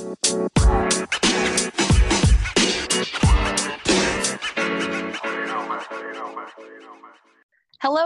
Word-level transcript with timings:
Hello 0.00 0.14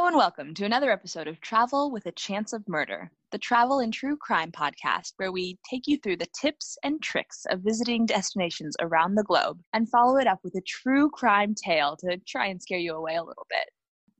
and 0.06 0.16
welcome 0.16 0.54
to 0.54 0.64
another 0.64 0.90
episode 0.90 1.28
of 1.28 1.40
Travel 1.40 1.92
with 1.92 2.06
a 2.06 2.12
Chance 2.12 2.52
of 2.52 2.68
Murder, 2.68 3.12
the 3.30 3.38
travel 3.38 3.78
and 3.78 3.92
true 3.92 4.16
crime 4.16 4.50
podcast 4.50 5.12
where 5.18 5.30
we 5.30 5.56
take 5.70 5.86
you 5.86 5.96
through 5.98 6.16
the 6.16 6.26
tips 6.40 6.76
and 6.82 7.00
tricks 7.00 7.46
of 7.50 7.60
visiting 7.60 8.06
destinations 8.06 8.74
around 8.80 9.14
the 9.14 9.22
globe 9.22 9.60
and 9.72 9.88
follow 9.88 10.16
it 10.16 10.26
up 10.26 10.40
with 10.42 10.56
a 10.56 10.62
true 10.62 11.08
crime 11.10 11.54
tale 11.54 11.96
to 11.98 12.16
try 12.26 12.46
and 12.46 12.60
scare 12.60 12.78
you 12.78 12.94
away 12.94 13.14
a 13.14 13.22
little 13.22 13.46
bit. 13.48 13.70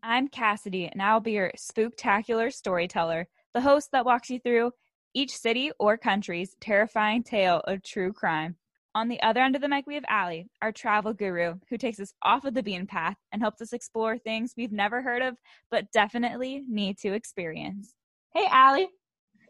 I'm 0.00 0.28
Cassidy, 0.28 0.86
and 0.86 1.02
I'll 1.02 1.18
be 1.18 1.32
your 1.32 1.50
spooktacular 1.58 2.52
storyteller, 2.52 3.26
the 3.52 3.62
host 3.62 3.90
that 3.90 4.06
walks 4.06 4.30
you 4.30 4.38
through 4.38 4.70
each 5.14 5.36
city 5.36 5.70
or 5.78 5.96
country's 5.96 6.56
terrifying 6.60 7.22
tale 7.22 7.60
of 7.66 7.82
true 7.82 8.12
crime. 8.12 8.56
On 8.96 9.08
the 9.08 9.20
other 9.22 9.40
end 9.40 9.56
of 9.56 9.62
the 9.62 9.68
mic, 9.68 9.86
we 9.86 9.94
have 9.94 10.04
Allie, 10.08 10.48
our 10.62 10.70
travel 10.70 11.12
guru, 11.12 11.54
who 11.68 11.76
takes 11.76 11.98
us 11.98 12.14
off 12.22 12.44
of 12.44 12.54
the 12.54 12.62
beaten 12.62 12.86
path 12.86 13.16
and 13.32 13.42
helps 13.42 13.60
us 13.60 13.72
explore 13.72 14.18
things 14.18 14.54
we've 14.56 14.70
never 14.70 15.02
heard 15.02 15.22
of, 15.22 15.36
but 15.70 15.90
definitely 15.92 16.62
need 16.68 16.98
to 16.98 17.12
experience. 17.12 17.94
Hey, 18.32 18.46
Allie. 18.50 18.88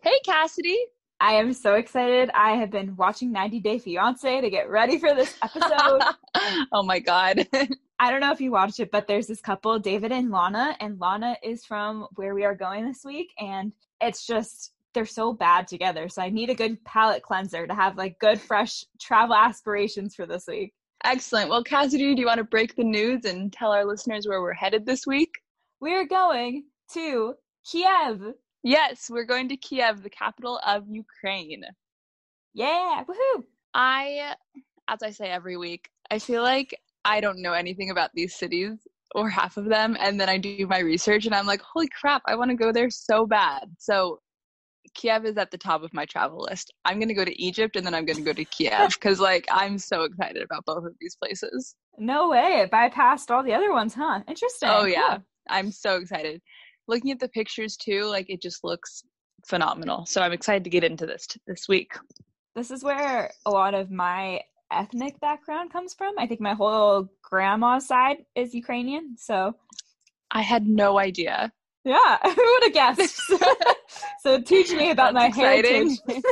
Hey, 0.03 0.19
Cassidy. 0.25 0.79
I 1.20 1.34
am 1.34 1.53
so 1.53 1.75
excited. 1.75 2.31
I 2.34 2.53
have 2.53 2.70
been 2.70 2.97
watching 2.97 3.33
90 3.33 3.61
Day 3.61 3.78
Fiance 3.78 4.41
to 4.41 4.51
get 4.51 4.69
ready 4.69 4.98
for 4.98 5.15
this 5.15 5.34
episode. 5.42 6.03
oh 6.73 6.83
my 6.83 6.98
God. 6.98 7.47
I 7.98 8.11
don't 8.11 8.20
know 8.20 8.33
if 8.33 8.41
you 8.41 8.51
watched 8.51 8.81
it, 8.81 8.91
but 8.91 9.06
there's 9.06 9.27
this 9.27 9.41
couple, 9.41 9.78
David 9.78 10.12
and 10.12 10.31
Lana, 10.31 10.77
and 10.81 11.01
Lana 11.01 11.37
is 11.42 11.65
from 11.65 12.06
where 12.17 12.34
we 12.34 12.45
are 12.45 12.55
going 12.55 12.87
this 12.87 13.05
week. 13.05 13.33
And 13.39 13.73
it's 14.03 14.27
just 14.27 14.73
they're 14.95 15.05
so 15.05 15.33
bad 15.33 15.66
together. 15.66 16.09
So 16.09 16.23
I 16.23 16.30
need 16.30 16.51
a 16.51 16.55
good 16.55 16.83
palate 16.84 17.23
cleanser 17.23 17.66
to 17.66 17.75
have 17.75 17.97
like 17.97 18.19
good, 18.19 18.41
fresh 18.41 18.84
travel 19.01 19.34
aspirations 19.34 20.15
for 20.15 20.27
this 20.27 20.47
week. 20.47 20.73
Excellent. 21.05 21.50
Well, 21.50 21.62
Cassidy, 21.62 22.14
do 22.14 22.20
you 22.20 22.27
want 22.27 22.39
to 22.39 22.45
break 22.45 22.77
the 22.77 22.84
news 22.84 23.25
and 23.27 23.53
tell 23.53 23.72
our 23.72 23.84
listeners 23.84 24.27
where 24.27 24.41
we're 24.41 24.55
headed 24.55 24.87
this 24.87 25.06
week? 25.06 25.31
We're 25.81 26.06
going 26.06 26.65
to 26.92 27.34
Kiev. 27.70 28.22
Yes, 28.62 29.11
we're 29.11 29.27
going 29.27 29.48
to 29.50 29.56
Kiev, 29.56 30.03
the 30.03 30.09
capital 30.09 30.61
of 30.67 30.84
Ukraine. 30.89 31.65
Yeah, 32.55 33.05
woohoo! 33.06 33.45
I, 33.75 34.34
as 34.89 35.03
I 35.03 35.11
say 35.11 35.28
every 35.28 35.59
week, 35.59 35.91
I 36.11 36.19
feel 36.19 36.42
like 36.42 36.75
I 37.05 37.20
don't 37.20 37.42
know 37.42 37.53
anything 37.53 37.91
about 37.91 38.11
these 38.15 38.34
cities 38.34 38.78
or 39.15 39.28
half 39.28 39.56
of 39.56 39.67
them. 39.67 39.97
And 40.00 40.19
then 40.20 40.28
I 40.28 40.39
do 40.39 40.67
my 40.67 40.78
research 40.78 41.27
and 41.27 41.34
I'm 41.34 41.47
like, 41.47 41.61
holy 41.61 41.89
crap, 41.89 42.22
I 42.27 42.34
want 42.34 42.50
to 42.50 42.56
go 42.56 42.72
there 42.72 42.91
so 42.91 43.27
bad. 43.27 43.69
So 43.78 44.20
Kiev 44.95 45.25
is 45.25 45.37
at 45.37 45.51
the 45.51 45.59
top 45.59 45.83
of 45.83 45.95
my 45.95 46.05
travel 46.05 46.47
list. 46.49 46.73
I'm 46.85 46.99
going 46.99 47.09
to 47.09 47.15
go 47.15 47.25
to 47.25 47.43
Egypt 47.43 47.77
and 47.77 47.87
then 47.87 47.95
I'm 47.95 48.05
going 48.05 48.19
to 48.19 48.23
go 48.23 48.33
to 48.33 48.45
Kiev 48.45 48.91
because, 48.91 49.21
like, 49.21 49.47
I'm 49.51 49.79
so 49.79 50.03
excited 50.03 50.43
about 50.43 50.65
both 50.65 50.85
of 50.85 50.95
these 51.01 51.17
places. 51.17 51.75
No 51.99 52.29
way. 52.29 52.61
It 52.61 52.71
bypassed 52.71 53.31
all 53.31 53.43
the 53.43 53.55
other 53.55 53.73
ones, 53.73 53.95
huh? 53.95 54.21
Interesting. 54.29 54.69
Oh, 54.71 54.85
yeah. 54.85 55.17
Cool. 55.17 55.25
I'm 55.49 55.73
so 55.73 55.97
excited. 55.97 56.41
Looking 56.87 57.11
at 57.11 57.19
the 57.19 57.29
pictures 57.29 57.77
too, 57.77 58.05
like, 58.05 58.27
it 58.29 58.43
just 58.43 58.62
looks 58.62 59.03
phenomenal. 59.47 60.07
So 60.07 60.21
I'm 60.21 60.33
excited 60.33 60.65
to 60.65 60.71
get 60.71 60.85
into 60.85 61.07
this 61.07 61.27
t- 61.27 61.41
this 61.47 61.67
week. 61.69 61.93
This 62.55 62.71
is 62.71 62.85
where 62.85 63.31
a 63.47 63.51
lot 63.51 63.75
of 63.75 63.91
my 63.91 64.41
ethnic 64.73 65.19
background 65.21 65.73
comes 65.73 65.95
from. 65.95 66.15
I 66.19 66.27
think 66.27 66.41
my 66.41 66.55
whole 66.55 67.09
grandma's 67.23 67.87
side 67.87 68.19
is 68.35 68.55
Ukrainian. 68.55 69.17
So 69.19 69.55
I 70.31 70.43
had 70.43 70.67
no 70.67 70.99
idea. 70.99 71.53
Yeah, 71.85 72.19
who 72.23 72.29
would 72.29 72.62
have 72.65 72.73
guessed? 72.73 73.33
so 74.23 74.41
teach 74.41 74.73
me 74.73 74.91
about 74.91 75.14
That's 75.14 75.37
my 75.37 75.55
exciting. 75.55 75.97
heritage. 76.06 76.25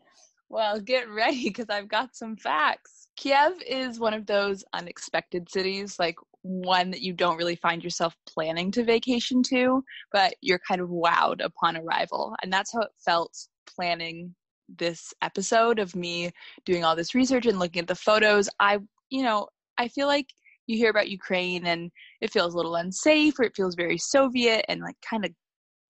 well, 0.48 0.80
get 0.80 1.08
ready 1.08 1.44
because 1.44 1.66
I've 1.70 1.88
got 1.88 2.14
some 2.14 2.36
facts. 2.36 3.08
Kiev 3.16 3.54
is 3.66 3.98
one 3.98 4.14
of 4.14 4.26
those 4.26 4.64
unexpected 4.72 5.50
cities, 5.50 5.96
like 5.98 6.16
one 6.42 6.90
that 6.90 7.02
you 7.02 7.12
don't 7.12 7.36
really 7.36 7.56
find 7.56 7.82
yourself 7.82 8.14
planning 8.28 8.70
to 8.72 8.84
vacation 8.84 9.42
to, 9.42 9.82
but 10.12 10.34
you're 10.42 10.60
kind 10.68 10.80
of 10.80 10.88
wowed 10.88 11.44
upon 11.44 11.76
arrival. 11.76 12.36
And 12.42 12.52
that's 12.52 12.72
how 12.72 12.80
it 12.82 12.90
felt 13.04 13.36
planning 13.66 14.34
this 14.78 15.12
episode 15.22 15.78
of 15.78 15.94
me 15.94 16.30
doing 16.64 16.84
all 16.84 16.96
this 16.96 17.14
research 17.14 17.46
and 17.46 17.58
looking 17.58 17.82
at 17.82 17.88
the 17.88 17.94
photos. 17.94 18.48
I, 18.60 18.78
you 19.10 19.22
know, 19.22 19.48
I 19.78 19.88
feel 19.88 20.06
like 20.06 20.26
you 20.66 20.76
hear 20.76 20.90
about 20.90 21.08
Ukraine 21.08 21.66
and 21.66 21.90
it 22.20 22.32
feels 22.32 22.54
a 22.54 22.56
little 22.56 22.76
unsafe 22.76 23.38
or 23.38 23.44
it 23.44 23.56
feels 23.56 23.74
very 23.74 23.98
Soviet 23.98 24.64
and 24.68 24.80
like 24.80 24.96
kind 25.08 25.24
of 25.24 25.30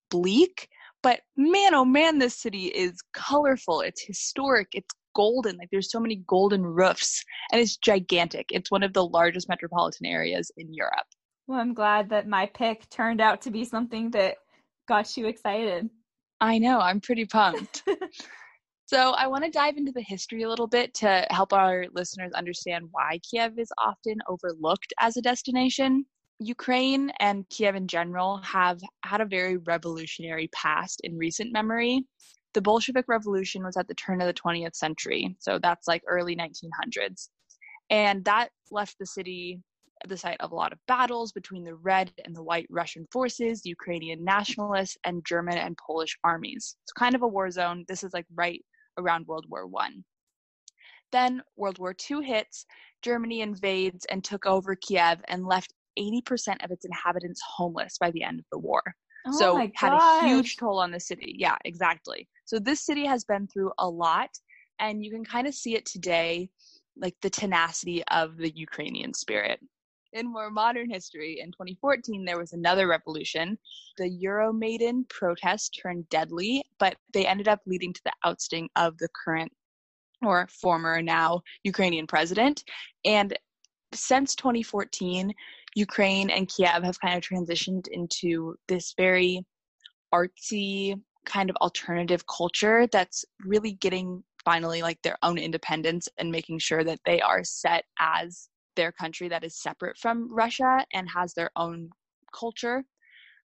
bleak. 0.09 0.67
But 1.03 1.21
man, 1.35 1.73
oh 1.73 1.85
man, 1.85 2.17
this 2.17 2.39
city 2.39 2.65
is 2.67 2.99
colorful. 3.13 3.81
It's 3.81 4.03
historic. 4.03 4.67
It's 4.73 4.93
golden. 5.15 5.57
Like 5.57 5.69
there's 5.71 5.91
so 5.91 5.99
many 5.99 6.23
golden 6.27 6.65
roofs 6.65 7.23
and 7.51 7.61
it's 7.61 7.77
gigantic. 7.77 8.47
It's 8.51 8.71
one 8.71 8.83
of 8.83 8.93
the 8.93 9.05
largest 9.05 9.49
metropolitan 9.49 10.05
areas 10.05 10.51
in 10.57 10.73
Europe. 10.73 11.07
Well, 11.47 11.59
I'm 11.59 11.73
glad 11.73 12.09
that 12.09 12.27
my 12.27 12.45
pick 12.47 12.89
turned 12.89 13.21
out 13.21 13.41
to 13.41 13.51
be 13.51 13.63
something 13.63 14.11
that 14.11 14.35
got 14.87 15.15
you 15.15 15.27
excited. 15.27 15.89
I 16.41 16.59
know. 16.59 16.79
I'm 16.79 17.01
pretty 17.01 17.25
pumped. 17.25 17.83
So, 18.89 19.11
I 19.11 19.27
want 19.27 19.43
to 19.43 19.51
dive 19.51 19.75
into 19.75 19.91
the 19.91 20.05
history 20.07 20.43
a 20.43 20.49
little 20.49 20.65
bit 20.65 20.93
to 20.93 21.27
help 21.29 21.51
our 21.51 21.87
listeners 21.93 22.31
understand 22.31 22.85
why 22.91 23.19
Kiev 23.29 23.59
is 23.59 23.69
often 23.83 24.15
overlooked 24.29 24.93
as 24.97 25.17
a 25.17 25.21
destination. 25.21 26.05
Ukraine 26.39 27.11
and 27.19 27.47
Kiev 27.49 27.75
in 27.75 27.87
general 27.87 28.37
have 28.37 28.79
had 29.03 29.21
a 29.21 29.25
very 29.25 29.57
revolutionary 29.57 30.49
past 30.49 31.01
in 31.03 31.17
recent 31.17 31.51
memory. 31.51 32.05
The 32.53 32.61
Bolshevik 32.61 33.05
Revolution 33.07 33.63
was 33.63 33.77
at 33.77 33.87
the 33.87 33.95
turn 33.95 34.21
of 34.21 34.27
the 34.27 34.33
20th 34.33 34.75
century, 34.75 35.35
so 35.39 35.59
that's 35.61 35.87
like 35.87 36.03
early 36.07 36.35
1900s. 36.35 37.29
And 37.89 38.23
that 38.25 38.49
left 38.71 38.97
the 38.99 39.05
city 39.05 39.61
the 40.05 40.17
site 40.17 40.39
of 40.41 40.51
a 40.51 40.55
lot 40.55 40.71
of 40.71 40.79
battles 40.87 41.31
between 41.31 41.63
the 41.63 41.75
red 41.75 42.11
and 42.25 42.35
the 42.35 42.43
white 42.43 42.67
Russian 42.69 43.07
forces, 43.11 43.65
Ukrainian 43.65 44.23
nationalists, 44.23 44.97
and 45.03 45.25
German 45.25 45.57
and 45.57 45.77
Polish 45.77 46.17
armies. 46.23 46.77
It's 46.83 46.91
kind 46.93 47.15
of 47.15 47.23
a 47.23 47.27
war 47.27 47.49
zone. 47.49 47.83
This 47.87 48.03
is 48.03 48.13
like 48.13 48.25
right 48.35 48.63
around 48.97 49.25
World 49.27 49.45
War 49.49 49.65
One. 49.65 50.03
Then 51.11 51.41
World 51.55 51.79
War 51.79 51.95
II 52.09 52.25
hits, 52.25 52.65
Germany 53.01 53.41
invades 53.41 54.05
and 54.05 54.23
took 54.23 54.45
over 54.45 54.75
Kiev 54.75 55.19
and 55.29 55.45
left 55.45 55.73
80% 55.97 56.63
of 56.63 56.71
its 56.71 56.85
inhabitants 56.85 57.41
homeless 57.55 57.97
by 57.99 58.11
the 58.11 58.23
end 58.23 58.39
of 58.39 58.45
the 58.51 58.59
war. 58.59 58.81
Oh 59.25 59.31
so 59.31 59.69
had 59.75 59.93
a 59.93 60.27
huge 60.27 60.57
toll 60.57 60.79
on 60.79 60.91
the 60.91 60.99
city. 60.99 61.35
Yeah, 61.37 61.57
exactly. 61.65 62.27
So 62.45 62.59
this 62.59 62.85
city 62.85 63.05
has 63.05 63.25
been 63.25 63.47
through 63.47 63.71
a 63.79 63.89
lot 63.89 64.29
and 64.79 65.03
you 65.03 65.11
can 65.11 65.25
kind 65.25 65.47
of 65.47 65.53
see 65.53 65.75
it 65.75 65.85
today 65.85 66.49
like 66.95 67.15
the 67.21 67.29
tenacity 67.29 68.03
of 68.09 68.37
the 68.37 68.51
Ukrainian 68.55 69.13
spirit. 69.13 69.59
In 70.13 70.31
more 70.31 70.49
modern 70.49 70.89
history, 70.89 71.39
in 71.41 71.49
2014, 71.51 72.23
there 72.23 72.39
was 72.39 72.53
another 72.53 72.87
revolution. 72.87 73.57
The 73.97 74.09
Euromaidan 74.23 75.07
protest 75.09 75.77
turned 75.81 76.07
deadly, 76.09 76.63
but 76.79 76.95
they 77.13 77.27
ended 77.27 77.47
up 77.47 77.59
leading 77.65 77.93
to 77.93 78.01
the 78.05 78.13
ousting 78.23 78.69
of 78.75 78.97
the 78.97 79.09
current 79.25 79.51
or 80.25 80.47
former 80.47 81.01
now 81.01 81.41
Ukrainian 81.63 82.07
president. 82.07 82.63
And 83.05 83.37
since 83.93 84.35
2014, 84.35 85.33
Ukraine 85.77 86.31
and 86.31 86.49
Kiev 86.49 86.81
have 86.81 86.99
kind 86.99 87.15
of 87.15 87.23
transitioned 87.23 87.87
into 87.89 88.55
this 88.67 88.95
very 88.97 89.45
artsy 90.11 90.99
kind 91.23 91.51
of 91.51 91.55
alternative 91.57 92.25
culture 92.25 92.87
that's 92.91 93.23
really 93.45 93.73
getting 93.73 94.23
finally 94.43 94.81
like 94.81 94.99
their 95.03 95.17
own 95.21 95.37
independence 95.37 96.09
and 96.17 96.31
making 96.31 96.57
sure 96.57 96.83
that 96.83 96.99
they 97.05 97.21
are 97.21 97.43
set 97.43 97.83
as 97.99 98.49
their 98.75 98.91
country 98.91 99.29
that 99.29 99.43
is 99.43 99.61
separate 99.61 99.95
from 99.99 100.33
Russia 100.33 100.83
and 100.93 101.07
has 101.07 101.35
their 101.35 101.51
own 101.55 101.91
culture. 102.33 102.83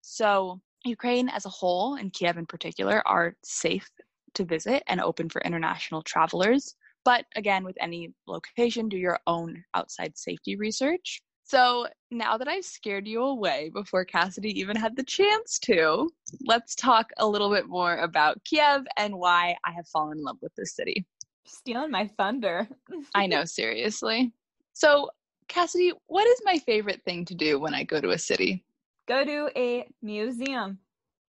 So, 0.01 0.61
Ukraine 0.85 1.29
as 1.29 1.45
a 1.45 1.49
whole, 1.49 1.95
and 1.97 2.13
Kiev 2.13 2.37
in 2.37 2.47
particular, 2.47 3.03
are 3.05 3.35
safe 3.43 3.89
to 4.35 4.45
visit 4.45 4.85
and 4.87 5.01
open 5.01 5.29
for 5.29 5.41
international 5.43 6.03
travelers. 6.03 6.77
But 7.05 7.25
again, 7.35 7.65
with 7.65 7.77
any 7.81 8.15
location, 8.29 8.89
do 8.89 8.97
your 8.97 9.19
own 9.27 9.65
outside 9.75 10.17
safety 10.17 10.55
research. 10.55 11.21
So 11.53 11.87
now 12.11 12.39
that 12.39 12.49
I've 12.49 12.65
scared 12.65 13.07
you 13.07 13.23
away 13.25 13.71
before 13.75 14.07
Cassidy 14.07 14.59
even 14.59 14.75
had 14.75 14.97
the 14.97 15.03
chance 15.03 15.59
to, 15.59 16.09
let's 16.47 16.75
talk 16.75 17.11
a 17.19 17.27
little 17.29 17.51
bit 17.51 17.69
more 17.69 17.99
about 17.99 18.43
Kiev 18.45 18.87
and 18.97 19.19
why 19.19 19.55
I 19.63 19.73
have 19.73 19.87
fallen 19.87 20.17
in 20.17 20.25
love 20.25 20.39
with 20.41 20.55
this 20.55 20.75
city. 20.75 21.05
Stealing 21.45 21.91
my 21.91 22.09
thunder. 22.17 22.67
I 23.15 23.27
know, 23.27 23.45
seriously. 23.45 24.33
So, 24.73 25.11
Cassidy, 25.49 25.93
what 26.07 26.27
is 26.27 26.41
my 26.43 26.57
favorite 26.57 27.03
thing 27.05 27.27
to 27.27 27.35
do 27.35 27.61
when 27.61 27.75
I 27.75 27.85
go 27.85 28.01
to 28.01 28.13
a 28.13 28.19
city? 28.19 28.65
Go 29.07 29.23
to 29.23 29.51
a 29.55 29.87
museum. 30.01 30.79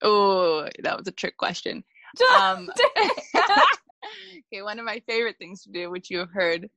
Oh, 0.00 0.66
that 0.82 0.96
was 0.96 1.08
a 1.08 1.12
trick 1.12 1.36
question. 1.36 1.84
Um, 2.40 2.70
okay, 3.36 4.62
one 4.62 4.78
of 4.78 4.86
my 4.86 5.02
favorite 5.06 5.36
things 5.38 5.62
to 5.64 5.70
do, 5.72 5.90
which 5.90 6.08
you 6.08 6.16
have 6.20 6.30
heard 6.30 6.70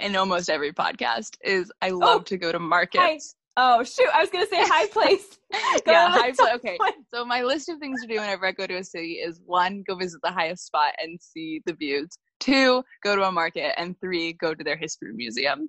in 0.00 0.16
almost 0.16 0.50
every 0.50 0.72
podcast, 0.72 1.36
is 1.44 1.72
I 1.82 1.90
oh, 1.90 1.98
love 1.98 2.20
oh, 2.20 2.24
to 2.24 2.36
go 2.36 2.52
to 2.52 2.58
markets. 2.58 3.02
Hi. 3.02 3.18
Oh 3.60 3.82
shoot! 3.82 4.06
I 4.14 4.20
was 4.20 4.30
gonna 4.30 4.46
say 4.46 4.58
high 4.60 4.86
place. 4.86 5.38
yeah, 5.86 6.08
high 6.10 6.30
place. 6.30 6.54
Okay, 6.54 6.78
so 7.12 7.24
my 7.24 7.42
list 7.42 7.68
of 7.68 7.78
things 7.78 8.00
to 8.02 8.06
do 8.06 8.14
whenever 8.14 8.46
I 8.46 8.52
go 8.52 8.68
to 8.68 8.76
a 8.76 8.84
city 8.84 9.14
is 9.14 9.40
one, 9.44 9.82
go 9.86 9.96
visit 9.96 10.20
the 10.22 10.30
highest 10.30 10.66
spot 10.66 10.94
and 11.02 11.20
see 11.20 11.60
the 11.66 11.72
views. 11.72 12.08
Two, 12.38 12.84
go 13.02 13.16
to 13.16 13.24
a 13.24 13.32
market. 13.32 13.74
And 13.76 13.98
three, 14.00 14.34
go 14.34 14.54
to 14.54 14.62
their 14.62 14.76
history 14.76 15.12
museum. 15.12 15.68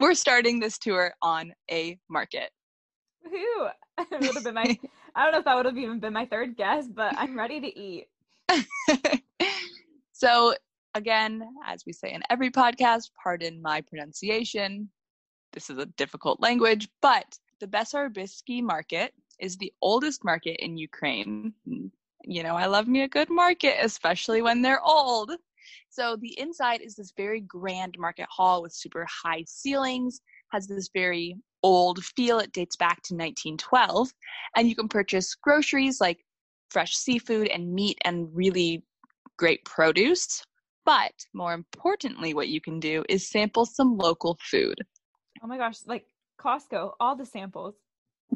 We're 0.00 0.14
starting 0.14 0.58
this 0.58 0.78
tour 0.78 1.14
on 1.22 1.52
a 1.70 1.96
market. 2.10 2.50
Woohoo! 3.24 3.70
would 4.10 4.34
have 4.34 4.44
been 4.44 4.54
my 4.54 4.78
I 5.14 5.24
don't 5.24 5.32
know 5.32 5.38
if 5.38 5.44
that 5.44 5.56
would 5.56 5.66
have 5.66 5.76
even 5.76 6.00
been 6.00 6.12
my 6.12 6.26
third 6.26 6.56
guess, 6.56 6.88
but 6.88 7.14
I'm 7.16 7.38
ready 7.38 7.60
to 7.60 7.78
eat. 7.78 8.06
so 10.12 10.54
again, 10.94 11.42
as 11.66 11.84
we 11.86 11.92
say 11.92 12.12
in 12.12 12.22
every 12.30 12.50
podcast, 12.50 13.10
pardon 13.22 13.60
my 13.62 13.80
pronunciation. 13.80 14.90
This 15.52 15.70
is 15.70 15.78
a 15.78 15.86
difficult 15.86 16.40
language, 16.40 16.88
but 17.00 17.38
the 17.60 17.66
Bessarabisky 17.66 18.62
market 18.62 19.12
is 19.38 19.56
the 19.56 19.72
oldest 19.82 20.24
market 20.24 20.56
in 20.64 20.76
Ukraine. 20.76 21.52
You 22.24 22.44
know, 22.44 22.54
I 22.54 22.66
love 22.66 22.86
me 22.86 23.02
a 23.02 23.08
good 23.08 23.30
market, 23.30 23.76
especially 23.82 24.42
when 24.42 24.62
they're 24.62 24.82
old. 24.82 25.32
So 25.90 26.16
the 26.16 26.38
inside 26.38 26.80
is 26.80 26.94
this 26.94 27.12
very 27.16 27.40
grand 27.40 27.96
market 27.98 28.26
hall 28.30 28.62
with 28.62 28.72
super 28.72 29.06
high 29.10 29.44
ceilings, 29.46 30.20
has 30.52 30.66
this 30.66 30.88
very 30.94 31.36
old 31.62 32.04
feel. 32.04 32.38
It 32.38 32.52
dates 32.52 32.76
back 32.76 33.02
to 33.04 33.14
1912. 33.14 34.12
And 34.56 34.68
you 34.68 34.76
can 34.76 34.88
purchase 34.88 35.34
groceries 35.34 36.00
like 36.00 36.24
fresh 36.70 36.94
seafood 36.94 37.48
and 37.48 37.72
meat 37.72 37.98
and 38.04 38.28
really 38.34 38.84
great 39.36 39.64
produce. 39.64 40.42
But 40.84 41.12
more 41.32 41.54
importantly, 41.54 42.34
what 42.34 42.48
you 42.48 42.60
can 42.60 42.80
do 42.80 43.04
is 43.08 43.28
sample 43.28 43.64
some 43.66 43.96
local 43.96 44.38
food. 44.50 44.78
Oh 45.42 45.46
my 45.46 45.56
gosh, 45.56 45.78
like 45.86 46.06
Costco, 46.40 46.92
all 46.98 47.16
the 47.16 47.26
samples. 47.26 47.74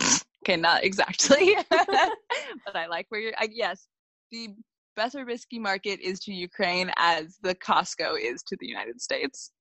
okay, 0.44 0.56
not 0.56 0.84
exactly. 0.84 1.56
but 1.70 2.76
I 2.76 2.86
like 2.86 3.06
where 3.08 3.20
you're, 3.20 3.32
I, 3.36 3.48
yes, 3.52 3.88
the 4.30 4.50
Bessarabisky 4.98 5.60
market 5.60 6.00
is 6.00 6.20
to 6.20 6.32
Ukraine 6.32 6.90
as 6.96 7.36
the 7.42 7.54
Costco 7.54 8.18
is 8.20 8.42
to 8.44 8.56
the 8.58 8.66
United 8.66 9.00
States. 9.00 9.52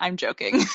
I'm 0.00 0.16
joking. 0.16 0.60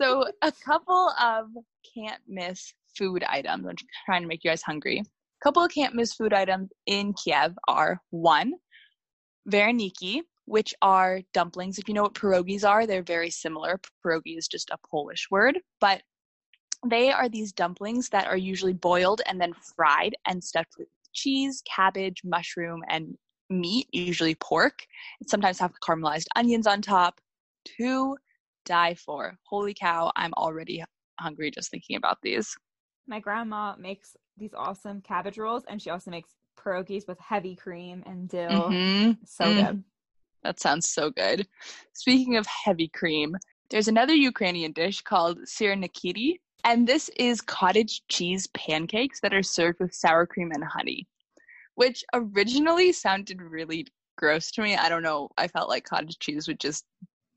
so, 0.00 0.24
a 0.42 0.52
couple 0.64 1.12
of 1.20 1.46
can't 1.94 2.22
miss 2.28 2.72
food 2.96 3.24
items. 3.24 3.66
I'm 3.66 3.74
trying 4.06 4.22
to 4.22 4.28
make 4.28 4.44
you 4.44 4.50
guys 4.50 4.62
hungry. 4.62 5.02
Couple 5.42 5.64
of 5.64 5.70
can't 5.70 5.94
miss 5.94 6.14
food 6.14 6.32
items 6.32 6.70
in 6.86 7.14
Kiev 7.14 7.56
are 7.68 8.00
one, 8.10 8.54
vareniki, 9.48 10.22
which 10.46 10.74
are 10.82 11.20
dumplings. 11.32 11.78
If 11.78 11.88
you 11.88 11.94
know 11.94 12.02
what 12.02 12.14
pierogies 12.14 12.68
are, 12.68 12.86
they're 12.86 13.02
very 13.02 13.30
similar. 13.30 13.80
Pierogi 14.04 14.36
is 14.36 14.48
just 14.48 14.70
a 14.70 14.78
Polish 14.90 15.28
word, 15.30 15.58
but 15.80 16.02
they 16.86 17.10
are 17.10 17.28
these 17.28 17.52
dumplings 17.52 18.08
that 18.10 18.26
are 18.26 18.36
usually 18.36 18.72
boiled 18.72 19.20
and 19.26 19.40
then 19.40 19.52
fried 19.76 20.14
and 20.26 20.42
stuffed 20.42 20.74
with 20.78 20.88
cheese, 21.12 21.62
cabbage, 21.68 22.22
mushroom, 22.24 22.82
and 22.88 23.16
meat, 23.50 23.88
usually 23.92 24.34
pork. 24.36 24.84
And 25.20 25.28
sometimes 25.28 25.58
have 25.58 25.72
caramelized 25.86 26.26
onions 26.36 26.66
on 26.66 26.82
top. 26.82 27.20
To 27.76 28.16
die 28.64 28.94
for. 28.94 29.36
Holy 29.44 29.74
cow, 29.74 30.10
I'm 30.16 30.32
already 30.34 30.82
hungry 31.20 31.50
just 31.50 31.70
thinking 31.70 31.96
about 31.96 32.18
these. 32.22 32.56
My 33.08 33.20
grandma 33.20 33.74
makes 33.76 34.16
these 34.36 34.52
awesome 34.54 35.00
cabbage 35.00 35.38
rolls 35.38 35.64
and 35.66 35.80
she 35.80 35.90
also 35.90 36.10
makes 36.10 36.30
pierogies 36.56 37.08
with 37.08 37.18
heavy 37.18 37.56
cream 37.56 38.02
and 38.06 38.28
dill. 38.28 38.50
Mm-hmm. 38.50 39.12
So 39.24 39.44
mm. 39.44 39.66
good. 39.66 39.84
That 40.44 40.60
sounds 40.60 40.88
so 40.88 41.10
good. 41.10 41.46
Speaking 41.94 42.36
of 42.36 42.46
heavy 42.46 42.88
cream, 42.88 43.36
there's 43.70 43.88
another 43.88 44.14
Ukrainian 44.14 44.72
dish 44.72 45.00
called 45.02 45.38
syrniki, 45.40 46.38
and 46.64 46.86
this 46.86 47.10
is 47.16 47.40
cottage 47.40 48.02
cheese 48.08 48.46
pancakes 48.48 49.20
that 49.20 49.34
are 49.34 49.42
served 49.42 49.80
with 49.80 49.94
sour 49.94 50.26
cream 50.26 50.52
and 50.52 50.64
honey, 50.64 51.06
which 51.74 52.04
originally 52.14 52.92
sounded 52.92 53.42
really 53.42 53.86
gross 54.16 54.50
to 54.52 54.62
me. 54.62 54.76
I 54.76 54.88
don't 54.88 55.02
know. 55.02 55.28
I 55.36 55.48
felt 55.48 55.68
like 55.68 55.84
cottage 55.84 56.18
cheese 56.18 56.46
would 56.48 56.60
just 56.60 56.84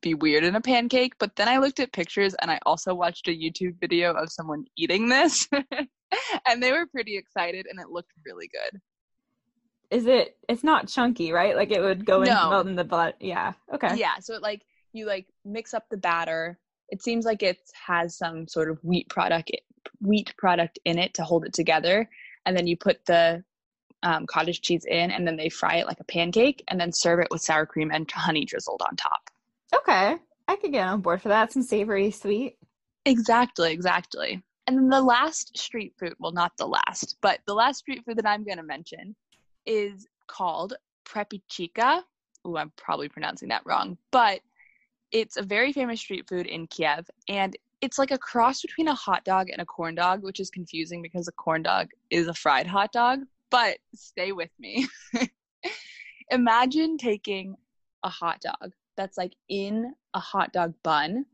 be 0.01 0.13
weird 0.13 0.44
in 0.44 0.56
a 0.56 0.62
pancake, 0.62 1.13
but 1.19 1.36
then 1.36 1.48
I 1.48 1.57
looked 1.57 1.80
at 1.80 1.94
pictures 1.94 2.33
and 2.42 2.51
I 2.51 2.59
also 2.65 2.94
watched 2.94 3.27
a 3.27 3.31
YouTube 3.31 3.80
video 3.80 4.13
of 4.13 4.31
someone 4.31 4.65
eating 4.77 5.09
this. 5.09 5.48
and 6.48 6.62
they 6.62 6.71
were 6.71 6.88
pretty 6.88 7.18
excited 7.18 7.68
and 7.69 7.80
it 7.80 7.89
looked 7.89 8.12
really 8.25 8.50
good. 8.50 8.81
Is 9.89 10.06
it 10.06 10.38
it's 10.48 10.63
not 10.63 10.88
chunky, 10.88 11.31
right? 11.33 11.56
Like 11.56 11.71
it 11.71 11.81
would 11.81 12.06
go 12.06 12.21
in 12.21 12.30
no. 12.30 12.50
melt 12.50 12.68
in 12.68 12.75
the 12.75 12.83
blood. 12.83 13.15
Yeah. 13.19 13.53
Okay. 13.74 13.98
Yeah, 13.98 14.19
so 14.19 14.36
it 14.36 14.42
like 14.42 14.62
you 14.94 15.06
like 15.06 15.27
mix 15.44 15.74
up 15.74 15.89
the 15.89 15.98
batter 15.98 16.57
it 16.92 17.01
seems 17.01 17.25
like 17.25 17.42
it 17.42 17.57
has 17.74 18.18
some 18.18 18.47
sort 18.47 18.69
of 18.69 18.77
wheat 18.83 19.09
product 19.09 19.51
wheat 20.01 20.36
product 20.38 20.77
in 20.86 21.00
it 21.00 21.13
to 21.15 21.24
hold 21.24 21.45
it 21.45 21.54
together 21.54 22.07
and 22.45 22.56
then 22.56 22.68
you 22.68 22.77
put 22.77 23.04
the 23.06 23.44
um, 24.04 24.25
cottage 24.27 24.62
cheese 24.62 24.86
in 24.86 25.09
and 25.12 25.25
then 25.25 25.38
they 25.38 25.50
fry 25.50 25.75
it 25.75 25.88
like 25.88 26.00
a 26.00 26.06
pancake 26.06 26.63
and 26.68 26.80
then 26.80 26.92
serve 26.92 27.19
it 27.19 27.27
with 27.31 27.42
sour 27.42 27.65
cream 27.65 27.92
and 27.92 28.09
honey 28.12 28.45
drizzled 28.45 28.81
on 28.88 28.95
top 28.95 29.31
okay 29.75 30.18
i 30.47 30.56
could 30.56 30.71
get 30.71 30.88
on 30.88 31.01
board 31.01 31.21
for 31.21 31.29
that 31.29 31.51
some 31.51 31.63
savory 31.63 32.12
sweet 32.12 32.57
exactly 33.06 33.71
exactly 33.71 34.41
and 34.68 34.77
then 34.77 34.89
the 34.89 35.01
last 35.01 35.57
street 35.57 35.94
food 36.00 36.13
well 36.19 36.31
not 36.31 36.51
the 36.57 36.68
last 36.68 37.18
but 37.21 37.39
the 37.47 37.53
last 37.53 37.79
street 37.79 38.03
food 38.06 38.18
that 38.18 38.27
i'm 38.27 38.44
going 38.44 38.57
to 38.57 38.63
mention 38.63 39.15
is 39.65 40.07
called 40.27 40.73
prepichika 41.06 42.01
oh 42.45 42.57
i'm 42.57 42.71
probably 42.75 43.09
pronouncing 43.09 43.50
that 43.50 43.65
wrong 43.65 43.97
but 44.12 44.41
it's 45.12 45.38
a 45.38 45.41
very 45.41 45.73
famous 45.73 46.00
street 46.00 46.27
food 46.27 46.47
in 46.47 46.68
Kiev, 46.68 47.09
and 47.27 47.56
it's 47.81 47.97
like 47.97 48.12
a 48.12 48.18
cross 48.18 48.62
between 48.62 48.88
a 48.88 48.94
hot 48.94 49.23
dog 49.23 49.50
and 49.50 49.62
a 49.62 49.65
corn 49.65 49.95
dog, 49.95 50.23
which 50.23 50.39
is 50.39 50.50
confusing 50.50 51.01
because 51.01 51.27
a 51.27 51.33
corn 51.33 51.63
dog 51.63 51.89
is 52.09 52.27
a 52.27 52.33
fried 52.33 52.68
hot 52.68 52.91
dog. 52.91 53.19
But 53.50 53.77
stay 53.95 54.31
with 54.31 54.51
me. 54.59 54.88
Imagine 56.31 56.97
taking 56.97 57.56
a 58.03 58.09
hot 58.09 58.39
dog 58.41 58.71
that's 59.01 59.18
like 59.18 59.33
in 59.50 59.94
a 60.13 60.19
hot 60.19 60.53
dog 60.53 60.74
bun 60.83 61.25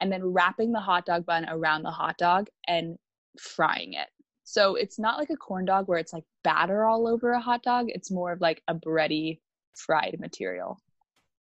and 0.00 0.10
then 0.10 0.24
wrapping 0.24 0.72
the 0.72 0.80
hot 0.80 1.04
dog 1.04 1.26
bun 1.26 1.46
around 1.50 1.82
the 1.82 1.90
hot 1.90 2.16
dog 2.16 2.48
and 2.66 2.96
frying 3.38 3.92
it. 3.92 4.08
So 4.44 4.74
it's 4.74 4.98
not 4.98 5.18
like 5.18 5.28
a 5.28 5.36
corn 5.36 5.66
dog 5.66 5.86
where 5.86 5.98
it's 5.98 6.14
like 6.14 6.24
batter 6.42 6.86
all 6.86 7.06
over 7.06 7.32
a 7.32 7.40
hot 7.40 7.62
dog. 7.62 7.86
It's 7.88 8.10
more 8.10 8.32
of 8.32 8.40
like 8.40 8.62
a 8.68 8.74
bready 8.74 9.38
fried 9.76 10.16
material 10.18 10.80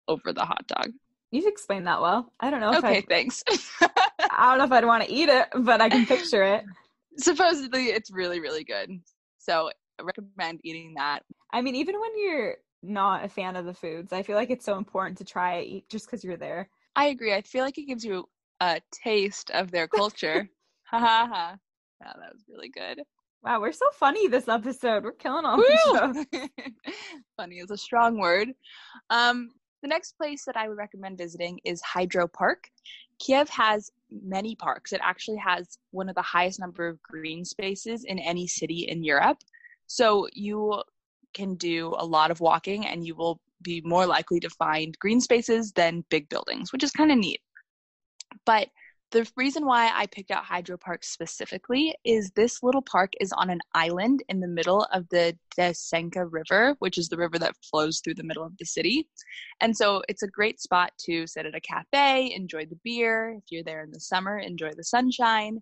over 0.07 0.33
the 0.33 0.45
hot 0.45 0.65
dog. 0.67 0.87
You've 1.29 1.45
explained 1.45 1.85
that 1.85 2.01
well. 2.01 2.33
I 2.39 2.49
don't 2.49 2.59
know. 2.59 2.71
If 2.71 2.79
okay, 2.79 2.97
I'd, 2.97 3.07
thanks. 3.07 3.43
I 3.81 4.49
don't 4.49 4.57
know 4.57 4.65
if 4.65 4.71
I'd 4.71 4.85
want 4.85 5.03
to 5.03 5.13
eat 5.13 5.29
it, 5.29 5.47
but 5.59 5.79
I 5.79 5.89
can 5.89 6.05
picture 6.07 6.43
it. 6.43 6.63
Supposedly, 7.17 7.85
it's 7.87 8.09
really, 8.11 8.39
really 8.39 8.63
good. 8.63 8.89
So 9.37 9.69
I 9.99 10.03
recommend 10.03 10.61
eating 10.63 10.95
that. 10.95 11.19
I 11.53 11.61
mean, 11.61 11.75
even 11.75 11.99
when 11.99 12.11
you're 12.17 12.55
not 12.87 13.25
a 13.25 13.29
fan 13.29 13.55
of 13.55 13.65
the 13.65 13.73
foods, 13.73 14.13
I 14.13 14.23
feel 14.23 14.35
like 14.35 14.49
it's 14.49 14.65
so 14.65 14.77
important 14.77 15.17
to 15.19 15.25
try 15.25 15.55
it 15.55 15.89
just 15.89 16.05
because 16.05 16.23
you're 16.23 16.37
there. 16.37 16.69
I 16.95 17.07
agree. 17.07 17.33
I 17.33 17.41
feel 17.41 17.63
like 17.63 17.77
it 17.77 17.85
gives 17.85 18.03
you 18.03 18.25
a 18.59 18.81
taste 18.91 19.51
of 19.51 19.71
their 19.71 19.87
culture. 19.87 20.47
ha 20.83 20.99
ha 20.99 21.27
ha. 21.31 21.55
Yeah, 22.01 22.13
that 22.19 22.33
was 22.33 22.43
really 22.49 22.69
good. 22.69 23.01
Wow, 23.43 23.61
we're 23.61 23.71
so 23.71 23.85
funny 23.93 24.27
this 24.27 24.47
episode. 24.47 25.03
We're 25.03 25.11
killing 25.13 25.45
all 25.45 25.57
the 25.57 26.25
shows. 26.33 26.49
funny 27.37 27.57
is 27.57 27.71
a 27.71 27.77
strong 27.77 28.17
word. 28.17 28.49
Um, 29.09 29.51
the 29.83 29.87
next 29.87 30.17
place 30.17 30.43
that 30.45 30.57
I 30.57 30.67
would 30.67 30.77
recommend 30.77 31.17
visiting 31.17 31.59
is 31.63 31.81
Hydro 31.81 32.27
Park. 32.27 32.69
Kiev 33.19 33.47
has 33.49 33.91
many 34.11 34.55
parks. 34.55 34.91
It 34.91 35.01
actually 35.03 35.37
has 35.37 35.77
one 35.91 36.09
of 36.09 36.15
the 36.15 36.21
highest 36.21 36.59
number 36.59 36.87
of 36.87 37.01
green 37.03 37.45
spaces 37.45 38.03
in 38.05 38.19
any 38.19 38.47
city 38.47 38.87
in 38.89 39.03
Europe. 39.03 39.37
So 39.85 40.27
you 40.33 40.81
can 41.37 41.55
do 41.55 41.95
a 41.97 42.05
lot 42.05 42.31
of 42.31 42.41
walking 42.41 42.85
and 42.85 43.05
you 43.05 43.15
will 43.15 43.39
be 43.61 43.81
more 43.85 44.05
likely 44.05 44.39
to 44.41 44.49
find 44.49 44.97
green 44.99 45.21
spaces 45.21 45.71
than 45.71 46.03
big 46.09 46.27
buildings, 46.29 46.71
which 46.73 46.83
is 46.83 46.91
kind 46.91 47.11
of 47.11 47.17
neat. 47.17 47.41
But 48.45 48.69
the 49.11 49.29
reason 49.37 49.65
why 49.65 49.89
I 49.93 50.05
picked 50.07 50.31
out 50.31 50.43
Hydro 50.43 50.77
Park 50.77 51.03
specifically 51.05 51.95
is 52.03 52.29
this 52.31 52.61
little 52.61 52.81
park 52.81 53.13
is 53.21 53.31
on 53.31 53.49
an 53.49 53.61
island 53.73 54.21
in 54.27 54.41
the 54.41 54.47
middle 54.47 54.85
of 54.91 55.07
the 55.09 55.37
Desenka 55.57 56.27
River, 56.29 56.75
which 56.79 56.97
is 56.97 57.07
the 57.07 57.15
river 57.15 57.39
that 57.39 57.55
flows 57.69 58.01
through 58.01 58.15
the 58.15 58.23
middle 58.23 58.43
of 58.43 58.57
the 58.59 58.65
city. 58.65 59.07
And 59.61 59.75
so 59.75 60.01
it's 60.09 60.23
a 60.23 60.27
great 60.27 60.59
spot 60.59 60.91
to 61.05 61.25
sit 61.25 61.45
at 61.45 61.55
a 61.55 61.61
cafe, 61.61 62.33
enjoy 62.35 62.65
the 62.65 62.79
beer. 62.83 63.35
If 63.37 63.45
you're 63.49 63.63
there 63.63 63.83
in 63.83 63.91
the 63.91 63.99
summer, 63.99 64.39
enjoy 64.39 64.71
the 64.75 64.83
sunshine. 64.83 65.59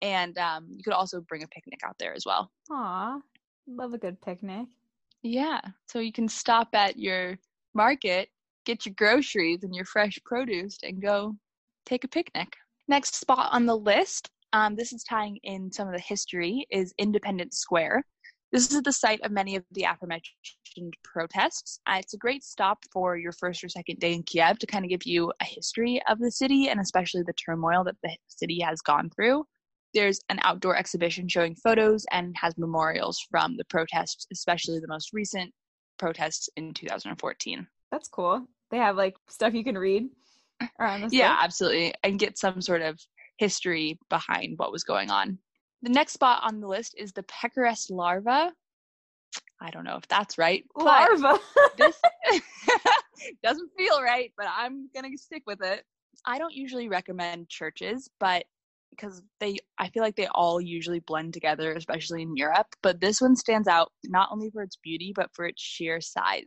And 0.00 0.38
um, 0.38 0.66
you 0.70 0.84
could 0.84 0.92
also 0.92 1.20
bring 1.20 1.42
a 1.42 1.48
picnic 1.48 1.80
out 1.84 1.96
there 1.98 2.14
as 2.14 2.24
well. 2.24 2.52
Aw, 2.70 3.18
love 3.66 3.92
a 3.92 3.98
good 3.98 4.20
picnic. 4.20 4.68
Yeah, 5.26 5.62
so 5.88 6.00
you 6.00 6.12
can 6.12 6.28
stop 6.28 6.68
at 6.74 6.98
your 6.98 7.38
market, 7.72 8.28
get 8.66 8.84
your 8.84 8.94
groceries 8.94 9.62
and 9.62 9.74
your 9.74 9.86
fresh 9.86 10.18
produce, 10.26 10.76
and 10.82 11.00
go 11.00 11.34
take 11.86 12.04
a 12.04 12.08
picnic. 12.08 12.54
Next 12.88 13.14
spot 13.14 13.48
on 13.50 13.64
the 13.64 13.74
list, 13.74 14.28
um, 14.52 14.76
this 14.76 14.92
is 14.92 15.02
tying 15.02 15.38
in 15.42 15.72
some 15.72 15.88
of 15.88 15.94
the 15.94 16.00
history, 16.00 16.66
is 16.70 16.92
Independence 16.98 17.56
Square. 17.56 18.04
This 18.52 18.70
is 18.70 18.82
the 18.82 18.92
site 18.92 19.22
of 19.22 19.32
many 19.32 19.56
of 19.56 19.64
the 19.72 19.84
aforementioned 19.84 20.92
protests. 21.02 21.80
Uh, 21.86 21.96
it's 22.00 22.12
a 22.12 22.18
great 22.18 22.44
stop 22.44 22.84
for 22.92 23.16
your 23.16 23.32
first 23.32 23.64
or 23.64 23.70
second 23.70 24.00
day 24.00 24.12
in 24.12 24.24
Kiev 24.24 24.58
to 24.58 24.66
kind 24.66 24.84
of 24.84 24.90
give 24.90 25.06
you 25.06 25.32
a 25.40 25.44
history 25.46 26.02
of 26.06 26.18
the 26.18 26.30
city 26.30 26.68
and 26.68 26.80
especially 26.80 27.22
the 27.22 27.32
turmoil 27.32 27.82
that 27.84 27.96
the 28.02 28.14
city 28.28 28.60
has 28.60 28.82
gone 28.82 29.08
through. 29.08 29.46
There's 29.94 30.20
an 30.28 30.40
outdoor 30.42 30.76
exhibition 30.76 31.28
showing 31.28 31.54
photos 31.54 32.04
and 32.10 32.34
has 32.40 32.58
memorials 32.58 33.24
from 33.30 33.56
the 33.56 33.64
protests, 33.66 34.26
especially 34.32 34.80
the 34.80 34.88
most 34.88 35.12
recent 35.12 35.52
protests 35.98 36.48
in 36.56 36.74
2014. 36.74 37.66
That's 37.90 38.08
cool. 38.08 38.46
They 38.70 38.78
have 38.78 38.96
like 38.96 39.14
stuff 39.28 39.54
you 39.54 39.64
can 39.64 39.78
read 39.78 40.08
around 40.80 41.02
this. 41.02 41.12
Yeah, 41.12 41.36
absolutely. 41.40 41.94
And 42.02 42.18
get 42.18 42.38
some 42.38 42.60
sort 42.60 42.82
of 42.82 42.98
history 43.38 43.98
behind 44.10 44.58
what 44.58 44.72
was 44.72 44.84
going 44.84 45.10
on. 45.10 45.38
The 45.82 45.90
next 45.90 46.12
spot 46.14 46.42
on 46.42 46.60
the 46.60 46.66
list 46.66 46.94
is 46.96 47.12
the 47.12 47.24
Pecherest 47.24 47.90
larva. 47.90 48.52
I 49.60 49.70
don't 49.70 49.84
know 49.84 49.96
if 49.96 50.08
that's 50.08 50.38
right. 50.38 50.64
Larva. 50.76 51.38
this 51.78 52.00
doesn't 53.42 53.70
feel 53.76 54.02
right, 54.02 54.32
but 54.36 54.46
I'm 54.54 54.88
going 54.94 55.10
to 55.10 55.18
stick 55.18 55.42
with 55.46 55.62
it. 55.62 55.84
I 56.26 56.38
don't 56.38 56.54
usually 56.54 56.88
recommend 56.88 57.48
churches, 57.48 58.08
but 58.18 58.44
because 58.96 59.22
they 59.40 59.56
I 59.78 59.88
feel 59.88 60.02
like 60.02 60.16
they 60.16 60.28
all 60.28 60.60
usually 60.60 61.00
blend 61.00 61.34
together, 61.34 61.72
especially 61.72 62.22
in 62.22 62.36
Europe, 62.36 62.68
but 62.82 63.00
this 63.00 63.20
one 63.20 63.36
stands 63.36 63.68
out 63.68 63.92
not 64.04 64.28
only 64.32 64.50
for 64.50 64.62
its 64.62 64.76
beauty 64.76 65.12
but 65.14 65.30
for 65.34 65.46
its 65.46 65.62
sheer 65.62 66.00
size. 66.00 66.44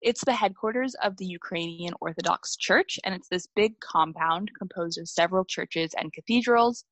It's 0.00 0.24
the 0.24 0.32
headquarters 0.32 0.94
of 1.02 1.16
the 1.16 1.26
Ukrainian 1.26 1.92
Orthodox 2.00 2.56
Church, 2.56 2.98
and 3.04 3.14
it's 3.14 3.28
this 3.28 3.48
big 3.56 3.78
compound 3.80 4.50
composed 4.56 4.98
of 4.98 5.08
several 5.08 5.44
churches 5.44 5.90
and 5.98 6.12
cathedrals. 6.12 6.84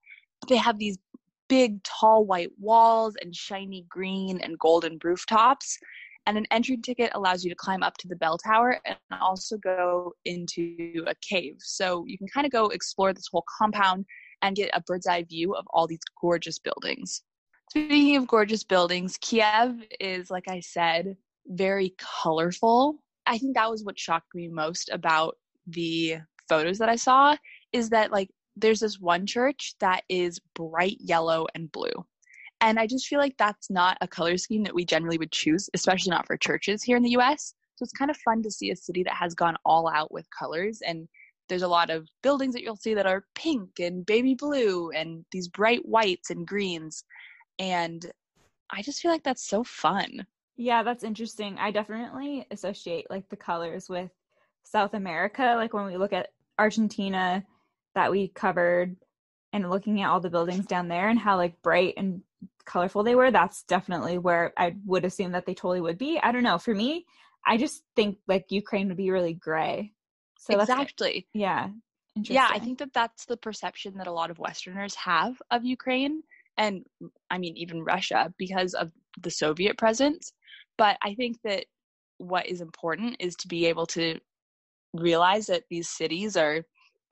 They 0.48 0.56
have 0.56 0.78
these 0.78 0.98
big, 1.48 1.82
tall 1.84 2.24
white 2.24 2.50
walls 2.58 3.14
and 3.22 3.34
shiny 3.34 3.86
green 3.88 4.40
and 4.40 4.58
golden 4.58 4.98
rooftops. 5.02 5.78
And 6.26 6.36
an 6.36 6.46
entry 6.50 6.76
ticket 6.78 7.12
allows 7.14 7.44
you 7.44 7.50
to 7.50 7.56
climb 7.56 7.84
up 7.84 7.96
to 7.98 8.08
the 8.08 8.16
bell 8.16 8.36
tower 8.36 8.80
and 8.84 8.96
also 9.20 9.56
go 9.58 10.12
into 10.24 11.04
a 11.06 11.14
cave. 11.22 11.54
So 11.60 12.04
you 12.08 12.18
can 12.18 12.26
kind 12.26 12.44
of 12.44 12.52
go 12.52 12.70
explore 12.70 13.12
this 13.12 13.28
whole 13.30 13.44
compound 13.58 14.04
and 14.42 14.56
get 14.56 14.70
a 14.72 14.80
bird's 14.80 15.06
eye 15.06 15.22
view 15.22 15.54
of 15.54 15.66
all 15.70 15.86
these 15.86 16.00
gorgeous 16.20 16.58
buildings. 16.58 17.22
Speaking 17.70 18.16
of 18.16 18.28
gorgeous 18.28 18.62
buildings, 18.62 19.18
Kiev 19.20 19.82
is, 20.00 20.30
like 20.30 20.48
I 20.48 20.60
said, 20.60 21.16
very 21.46 21.94
colorful. 21.98 23.02
I 23.26 23.38
think 23.38 23.54
that 23.54 23.70
was 23.70 23.84
what 23.84 23.98
shocked 23.98 24.34
me 24.34 24.48
most 24.48 24.88
about 24.92 25.36
the 25.66 26.18
photos 26.48 26.78
that 26.78 26.88
I 26.88 26.96
saw 26.96 27.36
is 27.72 27.90
that 27.90 28.12
like 28.12 28.30
there's 28.56 28.80
this 28.80 29.00
one 29.00 29.26
church 29.26 29.74
that 29.80 30.04
is 30.08 30.40
bright 30.54 30.96
yellow 31.00 31.46
and 31.54 31.70
blue. 31.72 31.92
And 32.60 32.78
I 32.78 32.86
just 32.86 33.06
feel 33.06 33.18
like 33.18 33.36
that's 33.36 33.68
not 33.68 33.98
a 34.00 34.08
color 34.08 34.38
scheme 34.38 34.62
that 34.64 34.74
we 34.74 34.84
generally 34.84 35.18
would 35.18 35.32
choose, 35.32 35.68
especially 35.74 36.10
not 36.10 36.26
for 36.26 36.36
churches 36.36 36.82
here 36.82 36.96
in 36.96 37.02
the 37.02 37.16
US. 37.18 37.52
So 37.74 37.82
it's 37.82 37.92
kind 37.92 38.10
of 38.10 38.16
fun 38.18 38.42
to 38.42 38.50
see 38.50 38.70
a 38.70 38.76
city 38.76 39.02
that 39.02 39.12
has 39.12 39.34
gone 39.34 39.56
all 39.64 39.88
out 39.88 40.10
with 40.10 40.26
colors. 40.30 40.80
And 40.86 41.06
there's 41.48 41.62
a 41.62 41.68
lot 41.68 41.90
of 41.90 42.08
buildings 42.22 42.54
that 42.54 42.62
you'll 42.62 42.76
see 42.76 42.94
that 42.94 43.06
are 43.06 43.24
pink 43.34 43.78
and 43.78 44.04
baby 44.04 44.34
blue 44.34 44.90
and 44.90 45.24
these 45.32 45.48
bright 45.48 45.86
whites 45.86 46.30
and 46.30 46.46
greens. 46.46 47.04
And 47.58 48.04
I 48.70 48.82
just 48.82 49.00
feel 49.00 49.10
like 49.10 49.22
that's 49.22 49.48
so 49.48 49.64
fun. 49.64 50.26
Yeah, 50.56 50.82
that's 50.82 51.04
interesting. 51.04 51.56
I 51.58 51.70
definitely 51.70 52.46
associate 52.50 53.06
like 53.10 53.28
the 53.28 53.36
colors 53.36 53.88
with 53.88 54.10
South 54.64 54.94
America. 54.94 55.54
Like 55.56 55.72
when 55.74 55.86
we 55.86 55.96
look 55.96 56.12
at 56.12 56.30
Argentina 56.58 57.44
that 57.94 58.10
we 58.10 58.28
covered 58.28 58.96
and 59.52 59.70
looking 59.70 60.02
at 60.02 60.08
all 60.08 60.20
the 60.20 60.30
buildings 60.30 60.66
down 60.66 60.88
there 60.88 61.08
and 61.08 61.18
how 61.18 61.36
like 61.36 61.60
bright 61.62 61.94
and 61.96 62.22
colorful 62.64 63.02
they 63.02 63.14
were, 63.14 63.30
that's 63.30 63.62
definitely 63.64 64.18
where 64.18 64.52
I 64.56 64.76
would 64.84 65.04
assume 65.04 65.32
that 65.32 65.46
they 65.46 65.54
totally 65.54 65.80
would 65.80 65.98
be. 65.98 66.18
I 66.22 66.32
don't 66.32 66.42
know. 66.42 66.58
For 66.58 66.74
me, 66.74 67.06
I 67.46 67.56
just 67.56 67.84
think 67.94 68.18
like 68.26 68.46
Ukraine 68.50 68.88
would 68.88 68.96
be 68.96 69.10
really 69.10 69.34
gray. 69.34 69.92
So 70.38 70.58
exactly. 70.58 71.26
yeah. 71.32 71.68
Yeah, 72.14 72.48
I 72.50 72.58
think 72.58 72.78
that 72.78 72.94
that's 72.94 73.26
the 73.26 73.36
perception 73.36 73.98
that 73.98 74.06
a 74.06 74.12
lot 74.12 74.30
of 74.30 74.38
Westerners 74.38 74.94
have 74.94 75.40
of 75.50 75.64
Ukraine 75.64 76.22
and 76.56 76.82
I 77.30 77.36
mean 77.36 77.56
even 77.58 77.84
Russia 77.84 78.32
because 78.38 78.72
of 78.72 78.90
the 79.20 79.30
Soviet 79.30 79.76
presence. 79.76 80.32
But 80.78 80.96
I 81.02 81.14
think 81.14 81.36
that 81.44 81.66
what 82.18 82.46
is 82.46 82.62
important 82.62 83.16
is 83.20 83.36
to 83.36 83.48
be 83.48 83.66
able 83.66 83.86
to 83.86 84.18
realize 84.94 85.46
that 85.46 85.64
these 85.68 85.90
cities 85.90 86.36
are 86.36 86.62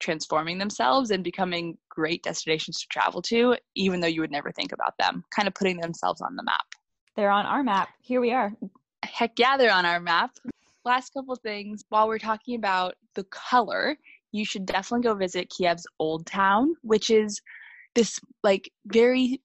transforming 0.00 0.58
themselves 0.58 1.10
and 1.10 1.22
becoming 1.22 1.76
great 1.88 2.22
destinations 2.22 2.80
to 2.80 2.86
travel 2.88 3.22
to, 3.22 3.56
even 3.74 4.00
though 4.00 4.06
you 4.06 4.20
would 4.20 4.30
never 4.30 4.50
think 4.52 4.72
about 4.72 4.94
them, 4.98 5.24
kind 5.34 5.48
of 5.48 5.54
putting 5.54 5.78
themselves 5.78 6.20
on 6.20 6.36
the 6.36 6.42
map. 6.42 6.66
They're 7.16 7.30
on 7.30 7.46
our 7.46 7.62
map. 7.62 7.88
Here 8.00 8.20
we 8.20 8.32
are. 8.32 8.52
Heck 9.04 9.38
yeah, 9.38 9.56
they're 9.56 9.72
on 9.72 9.86
our 9.86 10.00
map. 10.00 10.32
Last 10.84 11.14
couple 11.14 11.34
things 11.36 11.82
while 11.88 12.08
we're 12.08 12.18
talking 12.18 12.56
about 12.56 12.94
the 13.14 13.24
color, 13.24 13.96
you 14.32 14.44
should 14.44 14.66
definitely 14.66 15.04
go 15.04 15.14
visit 15.14 15.50
Kiev's 15.50 15.86
Old 15.98 16.26
Town, 16.26 16.74
which 16.82 17.10
is 17.10 17.40
this 17.94 18.18
like 18.42 18.70
very 18.86 19.40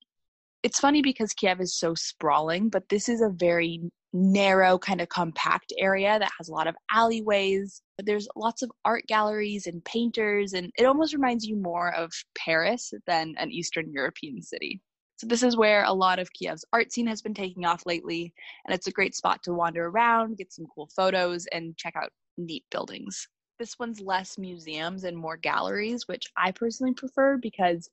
it's 0.63 0.79
funny 0.79 1.01
because 1.01 1.31
Kiev 1.33 1.61
is 1.61 1.77
so 1.77 1.95
sprawling, 1.95 2.69
but 2.69 2.89
this 2.89 3.07
is 3.07 3.21
a 3.21 3.29
very 3.29 3.79
narrow, 4.11 4.77
kind 4.77 4.99
of 5.01 5.09
compact 5.09 5.71
area 5.77 6.19
that 6.19 6.31
has 6.37 6.49
a 6.49 6.51
lot 6.51 6.67
of 6.67 6.75
alleyways. 6.91 7.81
But 7.97 8.05
there's 8.05 8.27
lots 8.35 8.61
of 8.61 8.71
art 8.83 9.05
galleries 9.07 9.67
and 9.67 9.83
painters, 9.85 10.53
and 10.53 10.71
it 10.77 10.85
almost 10.85 11.13
reminds 11.13 11.45
you 11.45 11.55
more 11.55 11.93
of 11.95 12.11
Paris 12.37 12.91
than 13.07 13.35
an 13.37 13.51
Eastern 13.51 13.91
European 13.91 14.41
city. 14.41 14.81
So, 15.19 15.27
this 15.27 15.43
is 15.43 15.57
where 15.57 15.83
a 15.83 15.91
lot 15.91 16.17
of 16.17 16.31
Kiev's 16.31 16.63
art 16.71 16.93
scene 16.93 17.07
has 17.07 17.21
been 17.21 17.33
taking 17.33 17.65
off 17.65 17.85
lately, 17.85 18.33
and 18.65 18.73
it's 18.73 18.87
a 18.87 18.91
great 18.91 19.13
spot 19.13 19.43
to 19.43 19.53
wander 19.53 19.87
around, 19.87 20.37
get 20.37 20.53
some 20.53 20.65
cool 20.73 20.87
photos, 20.95 21.45
and 21.47 21.75
check 21.75 21.97
out 21.97 22.13
neat 22.37 22.63
buildings. 22.71 23.27
This 23.59 23.77
one's 23.77 23.99
less 23.99 24.37
museums 24.37 25.03
and 25.03 25.17
more 25.17 25.35
galleries, 25.35 26.07
which 26.07 26.23
I 26.37 26.51
personally 26.51 26.93
prefer 26.93 27.35
because 27.35 27.89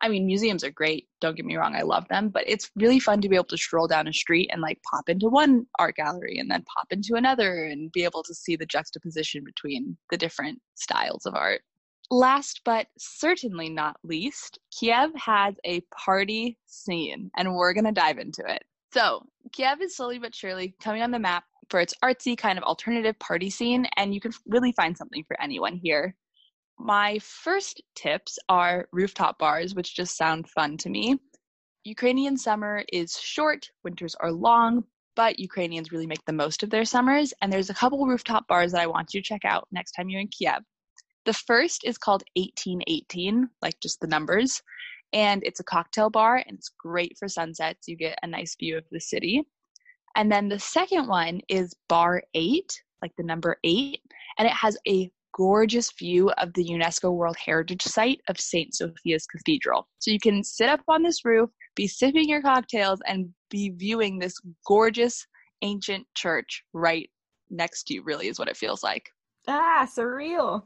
I 0.00 0.08
mean, 0.08 0.24
museums 0.24 0.64
are 0.64 0.70
great. 0.70 1.08
Don't 1.20 1.36
get 1.36 1.44
me 1.44 1.56
wrong, 1.56 1.76
I 1.76 1.82
love 1.82 2.08
them, 2.08 2.30
but 2.30 2.44
it's 2.46 2.70
really 2.74 2.98
fun 2.98 3.20
to 3.20 3.28
be 3.28 3.36
able 3.36 3.44
to 3.44 3.58
stroll 3.58 3.86
down 3.86 4.08
a 4.08 4.12
street 4.12 4.48
and 4.50 4.62
like 4.62 4.80
pop 4.90 5.10
into 5.10 5.28
one 5.28 5.66
art 5.78 5.96
gallery 5.96 6.38
and 6.38 6.50
then 6.50 6.64
pop 6.74 6.86
into 6.90 7.16
another 7.16 7.66
and 7.66 7.92
be 7.92 8.02
able 8.02 8.22
to 8.22 8.34
see 8.34 8.56
the 8.56 8.66
juxtaposition 8.66 9.44
between 9.44 9.98
the 10.10 10.16
different 10.16 10.58
styles 10.74 11.26
of 11.26 11.34
art. 11.34 11.60
Last 12.12 12.60
but 12.66 12.88
certainly 12.98 13.70
not 13.70 13.96
least, 14.04 14.58
Kiev 14.70 15.14
has 15.14 15.54
a 15.64 15.80
party 15.96 16.58
scene, 16.66 17.30
and 17.38 17.54
we're 17.54 17.72
going 17.72 17.86
to 17.86 17.92
dive 17.92 18.18
into 18.18 18.42
it. 18.46 18.62
So, 18.92 19.24
Kiev 19.52 19.80
is 19.80 19.96
slowly 19.96 20.18
but 20.18 20.34
surely 20.34 20.74
coming 20.78 21.00
on 21.00 21.10
the 21.10 21.18
map 21.18 21.44
for 21.70 21.80
its 21.80 21.94
artsy 22.04 22.36
kind 22.36 22.58
of 22.58 22.64
alternative 22.64 23.18
party 23.18 23.48
scene, 23.48 23.86
and 23.96 24.12
you 24.12 24.20
can 24.20 24.34
really 24.46 24.72
find 24.72 24.94
something 24.94 25.24
for 25.24 25.40
anyone 25.40 25.74
here. 25.74 26.14
My 26.78 27.18
first 27.20 27.80
tips 27.94 28.38
are 28.46 28.88
rooftop 28.92 29.38
bars, 29.38 29.74
which 29.74 29.96
just 29.96 30.14
sound 30.14 30.50
fun 30.50 30.76
to 30.76 30.90
me. 30.90 31.16
Ukrainian 31.84 32.36
summer 32.36 32.84
is 32.92 33.18
short, 33.18 33.70
winters 33.84 34.14
are 34.16 34.32
long, 34.32 34.84
but 35.16 35.38
Ukrainians 35.38 35.92
really 35.92 36.06
make 36.06 36.26
the 36.26 36.34
most 36.34 36.62
of 36.62 36.68
their 36.68 36.84
summers. 36.84 37.32
And 37.40 37.50
there's 37.50 37.70
a 37.70 37.74
couple 37.74 38.04
rooftop 38.06 38.46
bars 38.48 38.72
that 38.72 38.82
I 38.82 38.86
want 38.86 39.14
you 39.14 39.22
to 39.22 39.26
check 39.26 39.46
out 39.46 39.66
next 39.72 39.92
time 39.92 40.10
you're 40.10 40.20
in 40.20 40.28
Kiev. 40.28 40.62
The 41.24 41.32
first 41.32 41.82
is 41.84 41.98
called 41.98 42.22
1818, 42.36 43.48
like 43.60 43.78
just 43.80 44.00
the 44.00 44.06
numbers. 44.06 44.62
And 45.12 45.42
it's 45.44 45.60
a 45.60 45.64
cocktail 45.64 46.10
bar 46.10 46.36
and 46.46 46.56
it's 46.56 46.70
great 46.78 47.16
for 47.18 47.28
sunsets. 47.28 47.86
You 47.86 47.96
get 47.96 48.18
a 48.22 48.26
nice 48.26 48.56
view 48.58 48.78
of 48.78 48.84
the 48.90 49.00
city. 49.00 49.44
And 50.16 50.30
then 50.30 50.48
the 50.48 50.58
second 50.58 51.08
one 51.08 51.40
is 51.48 51.74
Bar 51.88 52.22
8, 52.34 52.82
like 53.00 53.12
the 53.16 53.24
number 53.24 53.56
8, 53.64 53.98
and 54.38 54.46
it 54.46 54.52
has 54.52 54.76
a 54.86 55.10
gorgeous 55.34 55.90
view 55.98 56.30
of 56.32 56.52
the 56.52 56.64
UNESCO 56.64 57.12
World 57.14 57.36
Heritage 57.42 57.82
Site 57.82 58.20
of 58.28 58.38
St. 58.38 58.74
Sophia's 58.74 59.26
Cathedral. 59.26 59.88
So 59.98 60.10
you 60.10 60.20
can 60.20 60.44
sit 60.44 60.68
up 60.68 60.80
on 60.88 61.02
this 61.02 61.24
roof, 61.24 61.48
be 61.74 61.86
sipping 61.86 62.28
your 62.28 62.42
cocktails, 62.42 63.00
and 63.06 63.30
be 63.50 63.70
viewing 63.70 64.18
this 64.18 64.34
gorgeous 64.66 65.26
ancient 65.62 66.06
church 66.14 66.62
right 66.74 67.08
next 67.50 67.84
to 67.84 67.94
you, 67.94 68.02
really, 68.02 68.28
is 68.28 68.38
what 68.38 68.48
it 68.48 68.56
feels 68.56 68.82
like. 68.82 69.08
Ah, 69.48 69.88
surreal. 69.90 70.64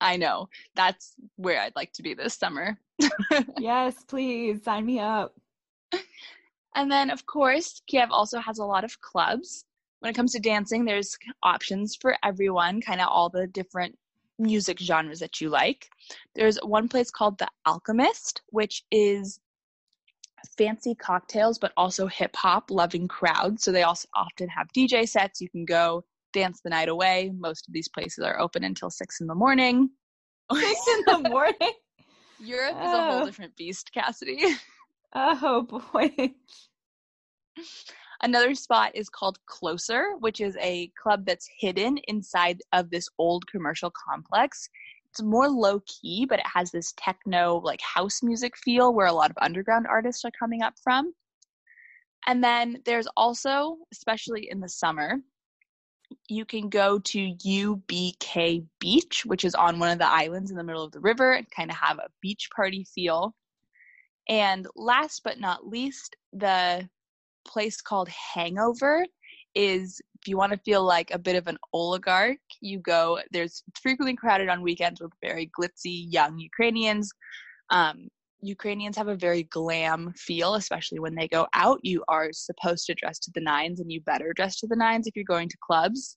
I 0.00 0.16
know. 0.16 0.48
That's 0.74 1.14
where 1.36 1.60
I'd 1.60 1.76
like 1.76 1.92
to 1.94 2.02
be 2.02 2.14
this 2.14 2.34
summer. 2.34 2.78
yes, 3.58 3.94
please 4.06 4.62
sign 4.62 4.86
me 4.86 5.00
up. 5.00 5.34
And 6.74 6.92
then, 6.92 7.10
of 7.10 7.24
course, 7.24 7.80
Kiev 7.86 8.10
also 8.10 8.38
has 8.38 8.58
a 8.58 8.64
lot 8.64 8.84
of 8.84 9.00
clubs. 9.00 9.64
When 10.00 10.10
it 10.10 10.14
comes 10.14 10.32
to 10.32 10.40
dancing, 10.40 10.84
there's 10.84 11.16
options 11.42 11.96
for 11.96 12.16
everyone, 12.22 12.82
kind 12.82 13.00
of 13.00 13.08
all 13.08 13.30
the 13.30 13.46
different 13.46 13.96
music 14.38 14.78
genres 14.78 15.20
that 15.20 15.40
you 15.40 15.48
like. 15.48 15.88
There's 16.34 16.58
one 16.62 16.88
place 16.88 17.10
called 17.10 17.38
The 17.38 17.48
Alchemist, 17.64 18.42
which 18.50 18.84
is 18.90 19.40
fancy 20.58 20.94
cocktails, 20.94 21.58
but 21.58 21.72
also 21.78 22.06
hip 22.06 22.36
hop 22.36 22.70
loving 22.70 23.08
crowds. 23.08 23.64
So 23.64 23.72
they 23.72 23.82
also 23.82 24.08
often 24.14 24.48
have 24.50 24.68
DJ 24.76 25.08
sets. 25.08 25.40
You 25.40 25.48
can 25.48 25.64
go 25.64 26.04
dance 26.36 26.60
the 26.62 26.70
night 26.70 26.88
away. 26.88 27.32
Most 27.38 27.66
of 27.66 27.72
these 27.72 27.88
places 27.88 28.22
are 28.22 28.38
open 28.38 28.62
until 28.62 28.90
six 28.90 29.20
in 29.20 29.26
the 29.26 29.34
morning. 29.34 29.90
Six 30.52 30.80
in 30.88 31.02
the 31.06 31.28
morning? 31.28 31.72
Europe 32.38 32.76
oh. 32.78 32.86
is 32.86 32.92
a 32.92 33.04
whole 33.04 33.22
oh. 33.22 33.26
different 33.26 33.56
beast, 33.56 33.90
Cassidy. 33.92 34.44
Oh 35.14 35.62
boy. 35.62 36.10
Another 38.22 38.54
spot 38.54 38.92
is 38.94 39.08
called 39.08 39.38
Closer, 39.46 40.12
which 40.20 40.40
is 40.40 40.56
a 40.60 40.90
club 41.02 41.24
that's 41.26 41.48
hidden 41.58 41.98
inside 42.06 42.60
of 42.72 42.90
this 42.90 43.08
old 43.18 43.46
commercial 43.46 43.90
complex. 43.90 44.68
It's 45.10 45.22
more 45.22 45.48
low 45.48 45.80
key, 45.86 46.26
but 46.28 46.38
it 46.38 46.46
has 46.46 46.70
this 46.70 46.92
techno, 46.96 47.60
like 47.64 47.80
house 47.80 48.22
music 48.22 48.56
feel 48.56 48.94
where 48.94 49.06
a 49.06 49.12
lot 49.12 49.30
of 49.30 49.38
underground 49.40 49.86
artists 49.86 50.24
are 50.24 50.32
coming 50.38 50.62
up 50.62 50.74
from. 50.82 51.12
And 52.26 52.42
then 52.42 52.82
there's 52.84 53.08
also, 53.16 53.78
especially 53.92 54.48
in 54.50 54.60
the 54.60 54.68
summer, 54.68 55.16
you 56.28 56.44
can 56.44 56.68
go 56.68 56.98
to 56.98 57.34
UBK 57.34 58.64
Beach, 58.80 59.24
which 59.24 59.44
is 59.44 59.54
on 59.54 59.78
one 59.78 59.90
of 59.90 59.98
the 59.98 60.08
islands 60.08 60.50
in 60.50 60.56
the 60.56 60.64
middle 60.64 60.84
of 60.84 60.92
the 60.92 61.00
river, 61.00 61.32
and 61.32 61.50
kind 61.50 61.70
of 61.70 61.76
have 61.76 61.98
a 61.98 62.08
beach 62.20 62.48
party 62.54 62.86
feel. 62.94 63.34
And 64.28 64.66
last 64.74 65.22
but 65.24 65.38
not 65.38 65.66
least, 65.66 66.16
the 66.32 66.88
place 67.46 67.80
called 67.80 68.08
Hangover 68.08 69.06
is 69.54 70.00
if 70.20 70.28
you 70.28 70.36
want 70.36 70.52
to 70.52 70.58
feel 70.58 70.84
like 70.84 71.10
a 71.12 71.18
bit 71.18 71.36
of 71.36 71.46
an 71.46 71.58
oligarch, 71.72 72.38
you 72.60 72.78
go. 72.78 73.20
There's 73.30 73.62
frequently 73.80 74.16
crowded 74.16 74.48
on 74.48 74.62
weekends 74.62 75.00
with 75.00 75.12
very 75.22 75.50
glitzy 75.58 76.06
young 76.12 76.38
Ukrainians. 76.38 77.10
Um, 77.70 78.08
Ukrainians 78.48 78.96
have 78.96 79.08
a 79.08 79.16
very 79.16 79.44
glam 79.44 80.12
feel, 80.16 80.54
especially 80.54 80.98
when 80.98 81.14
they 81.14 81.28
go 81.28 81.46
out. 81.52 81.80
You 81.82 82.04
are 82.08 82.30
supposed 82.32 82.86
to 82.86 82.94
dress 82.94 83.18
to 83.20 83.30
the 83.34 83.40
nines, 83.40 83.80
and 83.80 83.90
you 83.90 84.00
better 84.00 84.32
dress 84.34 84.58
to 84.60 84.66
the 84.66 84.76
nines 84.76 85.06
if 85.06 85.16
you're 85.16 85.24
going 85.24 85.48
to 85.48 85.56
clubs. 85.60 86.16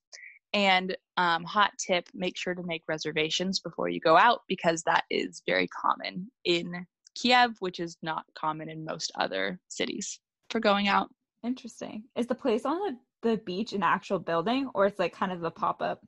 And 0.53 0.95
um, 1.17 1.43
hot 1.43 1.71
tip: 1.79 2.07
make 2.13 2.37
sure 2.37 2.55
to 2.55 2.63
make 2.63 2.83
reservations 2.87 3.59
before 3.59 3.89
you 3.89 3.99
go 3.99 4.17
out 4.17 4.41
because 4.47 4.83
that 4.83 5.03
is 5.09 5.41
very 5.47 5.67
common 5.67 6.31
in 6.45 6.85
Kiev, 7.15 7.55
which 7.59 7.79
is 7.79 7.97
not 8.01 8.23
common 8.35 8.69
in 8.69 8.85
most 8.85 9.11
other 9.15 9.59
cities 9.67 10.19
for 10.49 10.59
going 10.59 10.87
out. 10.87 11.09
Interesting. 11.43 12.03
Is 12.15 12.27
the 12.27 12.35
place 12.35 12.65
on 12.65 12.79
the, 12.79 13.29
the 13.29 13.37
beach 13.37 13.73
an 13.73 13.83
actual 13.83 14.19
building, 14.19 14.69
or 14.73 14.85
it's 14.85 14.99
like 14.99 15.13
kind 15.13 15.31
of 15.31 15.43
a 15.43 15.51
pop 15.51 15.81
up? 15.81 15.99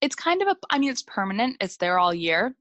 It's 0.00 0.14
kind 0.14 0.42
of 0.42 0.48
a. 0.48 0.56
I 0.70 0.78
mean, 0.78 0.90
it's 0.90 1.02
permanent. 1.02 1.56
It's 1.60 1.76
there 1.76 1.98
all 1.98 2.14
year 2.14 2.54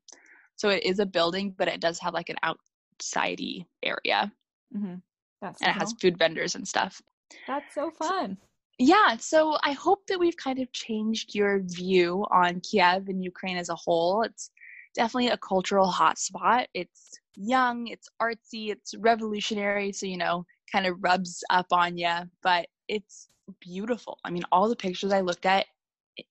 so 0.55 0.69
it 0.69 0.83
is 0.83 0.99
a 0.99 1.05
building, 1.05 1.53
but 1.57 1.67
it 1.67 1.81
does 1.81 1.99
have 1.99 2.13
like 2.13 2.29
an 2.29 2.37
outsidey 2.43 3.65
area. 3.83 4.31
Mm-hmm. 4.75 4.95
That's 5.41 5.61
and 5.61 5.69
it 5.69 5.79
has 5.79 5.93
food 6.01 6.17
vendors 6.17 6.55
and 6.55 6.67
stuff. 6.67 7.01
That's 7.47 7.73
so 7.73 7.91
fun. 7.91 8.37
Yeah, 8.77 9.15
so 9.17 9.57
I 9.63 9.71
hope 9.71 10.05
that 10.07 10.19
we've 10.19 10.35
kind 10.35 10.59
of 10.59 10.71
changed 10.73 11.33
your 11.33 11.61
view 11.61 12.25
on 12.29 12.59
Kiev 12.59 13.07
and 13.07 13.23
Ukraine 13.23 13.57
as 13.57 13.69
a 13.69 13.75
whole. 13.75 14.23
It's 14.23 14.49
definitely 14.93 15.29
a 15.29 15.37
cultural 15.37 15.89
hotspot. 15.89 16.65
It's 16.73 17.11
young, 17.35 17.87
it's 17.87 18.09
artsy, 18.21 18.71
it's 18.71 18.93
revolutionary, 18.95 19.93
so 19.93 20.05
you 20.05 20.17
know, 20.17 20.45
kind 20.71 20.85
of 20.85 20.97
rubs 21.01 21.43
up 21.49 21.67
on 21.71 21.97
you, 21.97 22.13
but 22.43 22.67
it's 22.87 23.29
beautiful. 23.61 24.17
I 24.25 24.29
mean, 24.29 24.43
all 24.51 24.67
the 24.67 24.75
pictures 24.75 25.13
I 25.13 25.21
looked 25.21 25.45
at, 25.45 25.65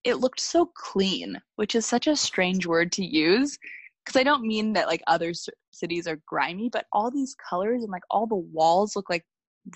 it 0.02 0.16
looked 0.16 0.40
so 0.40 0.66
clean, 0.74 1.40
which 1.56 1.74
is 1.74 1.86
such 1.86 2.06
a 2.06 2.16
strange 2.16 2.66
word 2.66 2.92
to 2.92 3.04
use 3.04 3.58
because 4.04 4.18
I 4.18 4.24
don't 4.24 4.42
mean 4.42 4.74
that 4.74 4.86
like 4.86 5.02
other 5.06 5.32
c- 5.34 5.52
cities 5.72 6.06
are 6.06 6.20
grimy, 6.26 6.68
but 6.68 6.86
all 6.92 7.10
these 7.10 7.34
colors 7.34 7.82
and 7.82 7.90
like 7.90 8.02
all 8.10 8.26
the 8.26 8.34
walls 8.34 8.96
look 8.96 9.08
like 9.08 9.24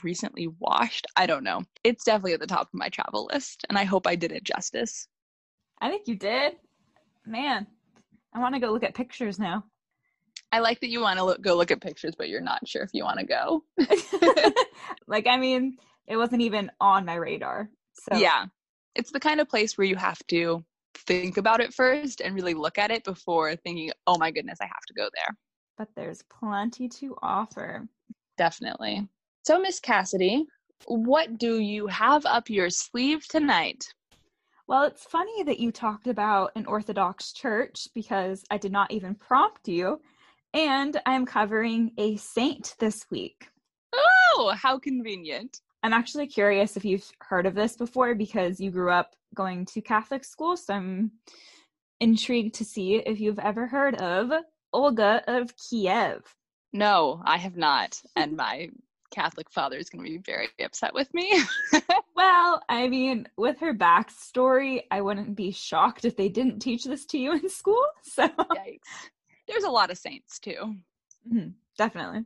recently 0.03 0.49
washed. 0.59 1.07
I 1.17 1.27
don't 1.27 1.45
know. 1.45 1.63
It's 1.85 2.05
definitely 2.05 2.35
at 2.35 2.41
the 2.41 2.47
top 2.47 2.69
of 2.69 2.75
my 2.79 2.89
travel 2.89 3.29
list, 3.33 3.65
and 3.69 3.79
I 3.79 3.85
hope 3.85 4.07
I 4.07 4.17
did 4.17 4.33
it 4.33 4.45
justice. 4.45 5.09
I 5.81 5.89
think 5.89 6.09
you 6.09 6.17
did. 6.17 6.57
Man, 7.25 7.67
I 8.35 8.41
want 8.41 8.55
to 8.55 8.61
go 8.61 8.73
look 8.73 8.85
at 8.85 8.95
pictures 8.95 9.39
now. 9.39 9.65
I 10.51 10.61
like 10.61 10.81
that 10.81 10.89
you 10.89 11.01
want 11.01 11.19
to 11.19 11.25
look, 11.25 11.43
go 11.43 11.57
look 11.57 11.71
at 11.71 11.81
pictures, 11.81 12.15
but 12.17 12.29
you're 12.29 12.41
not 12.41 12.67
sure 12.67 12.83
if 12.83 12.91
you 12.93 13.05
want 13.05 13.19
to 13.21 13.27
go. 13.27 13.65
like, 15.07 15.27
I 15.27 15.37
mean, 15.37 15.77
it 16.07 16.17
wasn't 16.17 16.43
even 16.43 16.71
on 16.81 17.05
my 17.05 17.15
radar. 17.15 17.69
So 18.11 18.17
yeah, 18.17 18.47
it's 18.95 19.13
the 19.13 19.21
kind 19.21 19.41
of 19.41 19.49
place 19.49 19.77
where 19.77 19.87
you 19.87 19.97
have 19.97 20.19
to 20.29 20.65
think 21.07 21.37
about 21.37 21.61
it 21.61 21.73
first 21.75 22.21
and 22.21 22.35
really 22.35 22.55
look 22.55 22.79
at 22.79 22.91
it 22.91 23.05
before 23.05 23.55
thinking, 23.57 23.91
oh 24.07 24.19
my 24.19 24.31
goodness, 24.31 24.59
I 24.61 24.67
have 24.67 24.85
to 24.89 24.95
go 24.95 25.09
there. 25.15 25.37
But 25.77 25.89
there's 25.95 26.23
plenty 26.23 26.89
to 26.89 27.17
offer. 27.23 27.87
Definitely. 28.37 29.09
So, 29.45 29.59
Miss 29.59 29.81
Cassidy, 29.81 30.47
what 30.87 31.39
do 31.39 31.59
you 31.59 31.87
have 31.87 32.27
up 32.27 32.51
your 32.51 32.71
sleeve 32.71 33.27
tonight? 33.29 33.85
Well, 34.67 34.83
it's 34.85 35.05
funny 35.05 35.43
that 35.45 35.59
you 35.59 35.73
talked 35.73 36.07
about 36.07 36.53
an 36.55 36.67
Orthodox 36.67 37.33
church 37.33 37.89
because 37.95 38.45
I 38.51 38.59
did 38.59 38.73
not 38.73 38.91
even 38.91 39.15
prompt 39.15 39.67
you. 39.67 40.01
And 40.53 41.01
I'm 41.07 41.25
covering 41.25 41.93
a 41.99 42.17
saint 42.17 42.75
this 42.79 43.07
week. 43.11 43.49
Oh, 43.95 44.55
how 44.57 44.79
convenient. 44.79 45.61
I'm 45.83 45.93
actually 45.93 46.27
curious 46.27 46.77
if 46.77 46.85
you've 46.85 47.09
heard 47.21 47.47
of 47.47 47.55
this 47.55 47.77
before 47.77 48.15
because 48.15 48.61
you 48.61 48.71
grew 48.71 48.91
up 48.91 49.15
going 49.35 49.65
to 49.67 49.81
Catholic 49.81 50.25
school. 50.25 50.57
So 50.57 50.75
I'm 50.75 51.13
intrigued 52.01 52.55
to 52.57 52.65
see 52.65 52.97
if 52.97 53.21
you've 53.21 53.39
ever 53.39 53.67
heard 53.67 53.95
of 53.97 54.31
Olga 54.73 55.23
of 55.29 55.53
Kiev. 55.57 56.23
No, 56.73 57.23
I 57.25 57.39
have 57.39 57.57
not. 57.57 58.01
And 58.17 58.37
my 58.37 58.71
Catholic 59.11 59.51
father 59.51 59.79
is 59.79 59.89
going 59.89 60.05
to 60.05 60.11
be 60.11 60.19
very 60.19 60.49
upset 60.63 60.93
with 60.95 61.13
me. 61.15 61.43
well, 62.17 62.63
I 62.69 62.89
mean, 62.89 63.27
with 63.37 63.59
her 63.61 63.73
backstory, 63.73 64.83
I 64.91 65.01
wouldn't 65.01 65.35
be 65.35 65.51
shocked 65.51 66.05
if 66.05 66.17
they 66.17 66.29
didn't 66.29 66.61
teach 66.61 66.85
this 66.85 67.07
to 67.07 67.19
you 67.19 67.33
in 67.33 67.49
school. 67.49 67.85
So, 68.03 68.27
Yikes. 68.29 68.81
there's 69.47 69.65
a 69.65 69.71
lot 69.71 69.91
of 69.91 69.99
saints 69.99 70.39
too. 70.39 70.77
Mm-hmm, 71.29 71.51
definitely. 71.77 72.25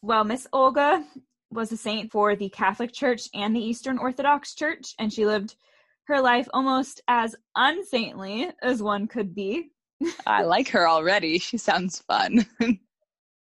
Well, 0.00 0.24
Miss 0.24 0.46
Olga 0.52 1.04
was 1.50 1.72
a 1.72 1.76
saint 1.76 2.10
for 2.10 2.36
the 2.36 2.48
Catholic 2.48 2.92
Church 2.92 3.28
and 3.34 3.54
the 3.54 3.60
Eastern 3.60 3.98
Orthodox 3.98 4.54
Church, 4.54 4.94
and 4.98 5.12
she 5.12 5.26
lived 5.26 5.56
her 6.04 6.20
life 6.20 6.48
almost 6.52 7.00
as 7.08 7.34
unsaintly 7.56 8.50
as 8.62 8.82
one 8.82 9.06
could 9.06 9.34
be. 9.34 9.70
I 10.26 10.42
like 10.42 10.68
her 10.68 10.88
already. 10.88 11.38
She 11.44 11.56
sounds 11.56 12.00
fun. 12.00 12.46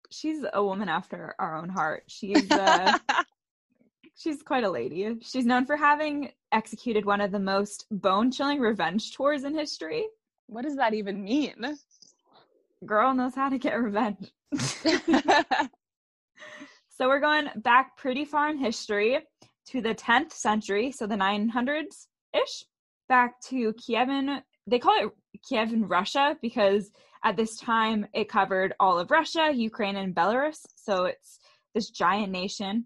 she's 0.09 0.43
a 0.53 0.63
woman 0.63 0.89
after 0.89 1.35
our 1.39 1.57
own 1.57 1.69
heart. 1.69 2.03
She's 2.07 2.49
uh, 2.51 2.97
she's 4.15 4.41
quite 4.41 4.63
a 4.63 4.69
lady. 4.69 5.15
She's 5.21 5.45
known 5.45 5.65
for 5.65 5.77
having 5.77 6.31
executed 6.51 7.05
one 7.05 7.21
of 7.21 7.31
the 7.31 7.39
most 7.39 7.85
bone-chilling 7.91 8.59
revenge 8.59 9.13
tours 9.15 9.43
in 9.43 9.53
history. 9.53 10.05
What 10.47 10.63
does 10.63 10.75
that 10.77 10.93
even 10.93 11.23
mean? 11.23 11.77
Girl 12.85 13.13
knows 13.13 13.35
how 13.35 13.49
to 13.49 13.57
get 13.57 13.79
revenge. 13.79 14.31
So 16.99 17.07
we're 17.07 17.21
going 17.21 17.47
back 17.55 17.95
pretty 17.95 18.25
far 18.25 18.49
in 18.49 18.57
history 18.57 19.19
to 19.67 19.81
the 19.81 19.95
10th 19.95 20.33
century, 20.33 20.91
so 20.91 21.07
the 21.07 21.15
900s 21.15 22.07
ish, 22.33 22.65
back 23.07 23.39
to 23.43 23.73
Kievan. 23.75 24.41
They 24.67 24.79
call 24.79 25.05
it 25.05 25.39
Kievan 25.49 25.89
Russia 25.89 26.35
because 26.41 26.91
at 27.23 27.38
this 27.38 27.55
time 27.55 28.05
it 28.13 28.27
covered 28.27 28.73
all 28.81 28.99
of 28.99 29.12
Russia, 29.12 29.49
Ukraine, 29.53 29.95
and 29.95 30.13
Belarus. 30.13 30.65
So 30.75 31.05
it's 31.05 31.39
this 31.73 31.89
giant 31.89 32.33
nation. 32.33 32.85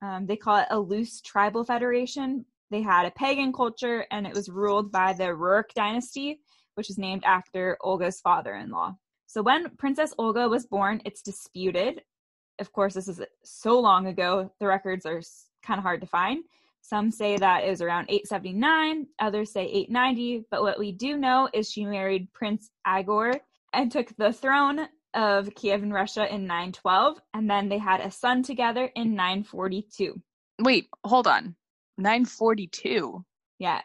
Um, 0.00 0.24
they 0.24 0.36
call 0.36 0.56
it 0.56 0.68
a 0.70 0.80
loose 0.80 1.20
tribal 1.20 1.62
federation. 1.62 2.46
They 2.70 2.80
had 2.80 3.04
a 3.04 3.10
pagan 3.10 3.52
culture 3.52 4.06
and 4.10 4.26
it 4.26 4.34
was 4.34 4.48
ruled 4.48 4.90
by 4.90 5.12
the 5.12 5.34
Rurik 5.34 5.74
dynasty, 5.74 6.40
which 6.76 6.88
is 6.88 6.96
named 6.96 7.24
after 7.26 7.76
Olga's 7.82 8.20
father 8.20 8.54
in 8.54 8.70
law. 8.70 8.94
So 9.26 9.42
when 9.42 9.76
Princess 9.76 10.14
Olga 10.16 10.48
was 10.48 10.66
born, 10.66 11.02
it's 11.04 11.20
disputed 11.20 12.00
of 12.60 12.72
course, 12.72 12.94
this 12.94 13.08
is 13.08 13.20
so 13.42 13.80
long 13.80 14.06
ago, 14.06 14.52
the 14.60 14.66
records 14.66 15.06
are 15.06 15.22
kind 15.62 15.78
of 15.78 15.82
hard 15.82 16.00
to 16.02 16.06
find. 16.06 16.44
Some 16.82 17.10
say 17.10 17.36
that 17.36 17.64
it 17.64 17.70
was 17.70 17.82
around 17.82 18.06
879, 18.08 19.06
others 19.18 19.52
say 19.52 19.64
890, 19.64 20.46
but 20.50 20.62
what 20.62 20.78
we 20.78 20.92
do 20.92 21.16
know 21.16 21.48
is 21.52 21.70
she 21.70 21.84
married 21.84 22.32
Prince 22.32 22.70
Igor 22.86 23.34
and 23.72 23.92
took 23.92 24.14
the 24.16 24.32
throne 24.32 24.88
of 25.14 25.54
Kiev 25.54 25.82
in 25.82 25.92
Russia 25.92 26.32
in 26.32 26.46
912, 26.46 27.20
and 27.34 27.50
then 27.50 27.68
they 27.68 27.78
had 27.78 28.00
a 28.00 28.10
son 28.10 28.42
together 28.42 28.90
in 28.94 29.14
942. 29.14 30.20
Wait, 30.60 30.88
hold 31.04 31.26
on. 31.26 31.54
942? 31.98 33.24
Yeah. 33.58 33.80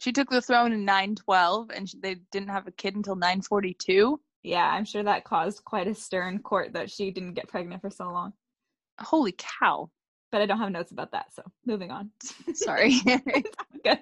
She 0.00 0.12
took 0.12 0.28
the 0.28 0.42
throne 0.42 0.72
in 0.72 0.84
912 0.84 1.70
and 1.74 1.90
they 2.02 2.16
didn't 2.32 2.48
have 2.48 2.66
a 2.66 2.72
kid 2.72 2.96
until 2.96 3.14
942? 3.14 4.20
Yeah, 4.44 4.64
I'm 4.70 4.84
sure 4.84 5.02
that 5.02 5.24
caused 5.24 5.64
quite 5.64 5.88
a 5.88 5.94
stir 5.94 6.28
in 6.28 6.38
court 6.40 6.74
that 6.74 6.90
she 6.90 7.10
didn't 7.10 7.34
get 7.34 7.48
pregnant 7.48 7.80
for 7.80 7.90
so 7.90 8.04
long. 8.12 8.34
Holy 9.00 9.34
cow. 9.36 9.90
But 10.30 10.42
I 10.42 10.46
don't 10.46 10.58
have 10.58 10.70
notes 10.70 10.92
about 10.92 11.12
that, 11.12 11.32
so 11.34 11.42
moving 11.64 11.90
on. 11.90 12.10
Sorry. 12.54 13.00
Good. 13.84 13.98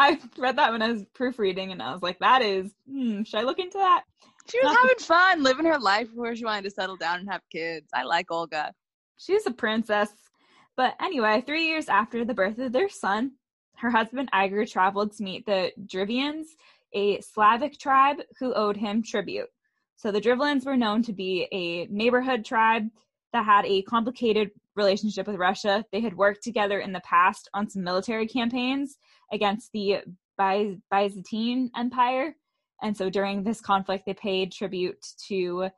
I 0.00 0.18
read 0.38 0.56
that 0.56 0.72
when 0.72 0.82
I 0.82 0.90
was 0.92 1.04
proofreading 1.14 1.72
and 1.72 1.82
I 1.82 1.92
was 1.92 2.00
like, 2.02 2.18
that 2.20 2.42
is, 2.42 2.72
hmm, 2.90 3.22
should 3.24 3.40
I 3.40 3.42
look 3.42 3.58
into 3.58 3.76
that? 3.78 4.04
She 4.48 4.58
was 4.60 4.72
Not 4.72 4.76
having 4.80 4.94
the- 4.98 5.04
fun, 5.04 5.42
living 5.42 5.66
her 5.66 5.78
life 5.78 6.08
before 6.08 6.34
she 6.34 6.44
wanted 6.44 6.64
to 6.64 6.70
settle 6.70 6.96
down 6.96 7.20
and 7.20 7.30
have 7.30 7.42
kids. 7.52 7.88
I 7.92 8.04
like 8.04 8.30
Olga. 8.30 8.72
She's 9.18 9.46
a 9.46 9.50
princess. 9.50 10.08
But 10.76 10.94
anyway, 11.00 11.42
three 11.44 11.66
years 11.66 11.88
after 11.88 12.24
the 12.24 12.32
birth 12.34 12.58
of 12.58 12.72
their 12.72 12.88
son, 12.88 13.32
her 13.76 13.90
husband 13.90 14.30
Igor 14.34 14.64
traveled 14.64 15.12
to 15.16 15.22
meet 15.24 15.44
the 15.44 15.72
Drevlians, 15.86 16.46
a 16.94 17.20
Slavic 17.20 17.78
tribe 17.78 18.18
who 18.38 18.54
owed 18.54 18.76
him 18.76 19.02
tribute. 19.02 19.48
So 19.98 20.12
the 20.12 20.20
Drevlians 20.20 20.64
were 20.64 20.76
known 20.76 21.02
to 21.02 21.12
be 21.12 21.48
a 21.50 21.86
neighborhood 21.86 22.44
tribe 22.44 22.84
that 23.32 23.44
had 23.44 23.66
a 23.66 23.82
complicated 23.82 24.52
relationship 24.76 25.26
with 25.26 25.36
Russia. 25.36 25.84
They 25.90 26.00
had 26.00 26.16
worked 26.16 26.44
together 26.44 26.78
in 26.78 26.92
the 26.92 27.00
past 27.00 27.50
on 27.52 27.68
some 27.68 27.82
military 27.82 28.28
campaigns 28.28 28.96
against 29.32 29.72
the 29.72 30.02
Byzantine 30.38 31.72
Empire. 31.76 32.36
And 32.80 32.96
so 32.96 33.10
during 33.10 33.42
this 33.42 33.60
conflict, 33.60 34.06
they 34.06 34.14
paid 34.14 34.52
tribute 34.52 35.04
to 35.26 35.68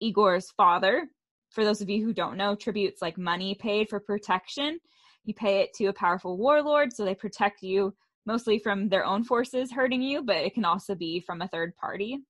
Igor's 0.00 0.50
father. 0.56 1.06
For 1.50 1.62
those 1.62 1.82
of 1.82 1.90
you 1.90 2.02
who 2.02 2.14
don't 2.14 2.38
know, 2.38 2.54
tribute's 2.54 3.02
like 3.02 3.18
money 3.18 3.56
paid 3.60 3.90
for 3.90 4.00
protection. 4.00 4.80
You 5.24 5.34
pay 5.34 5.60
it 5.60 5.74
to 5.74 5.88
a 5.88 5.92
powerful 5.92 6.38
warlord, 6.38 6.94
so 6.94 7.04
they 7.04 7.14
protect 7.14 7.62
you 7.62 7.94
mostly 8.24 8.58
from 8.58 8.88
their 8.88 9.04
own 9.04 9.22
forces 9.22 9.70
hurting 9.70 10.00
you, 10.00 10.22
but 10.22 10.36
it 10.36 10.54
can 10.54 10.64
also 10.64 10.94
be 10.94 11.20
from 11.20 11.42
a 11.42 11.48
third 11.48 11.76
party. 11.76 12.20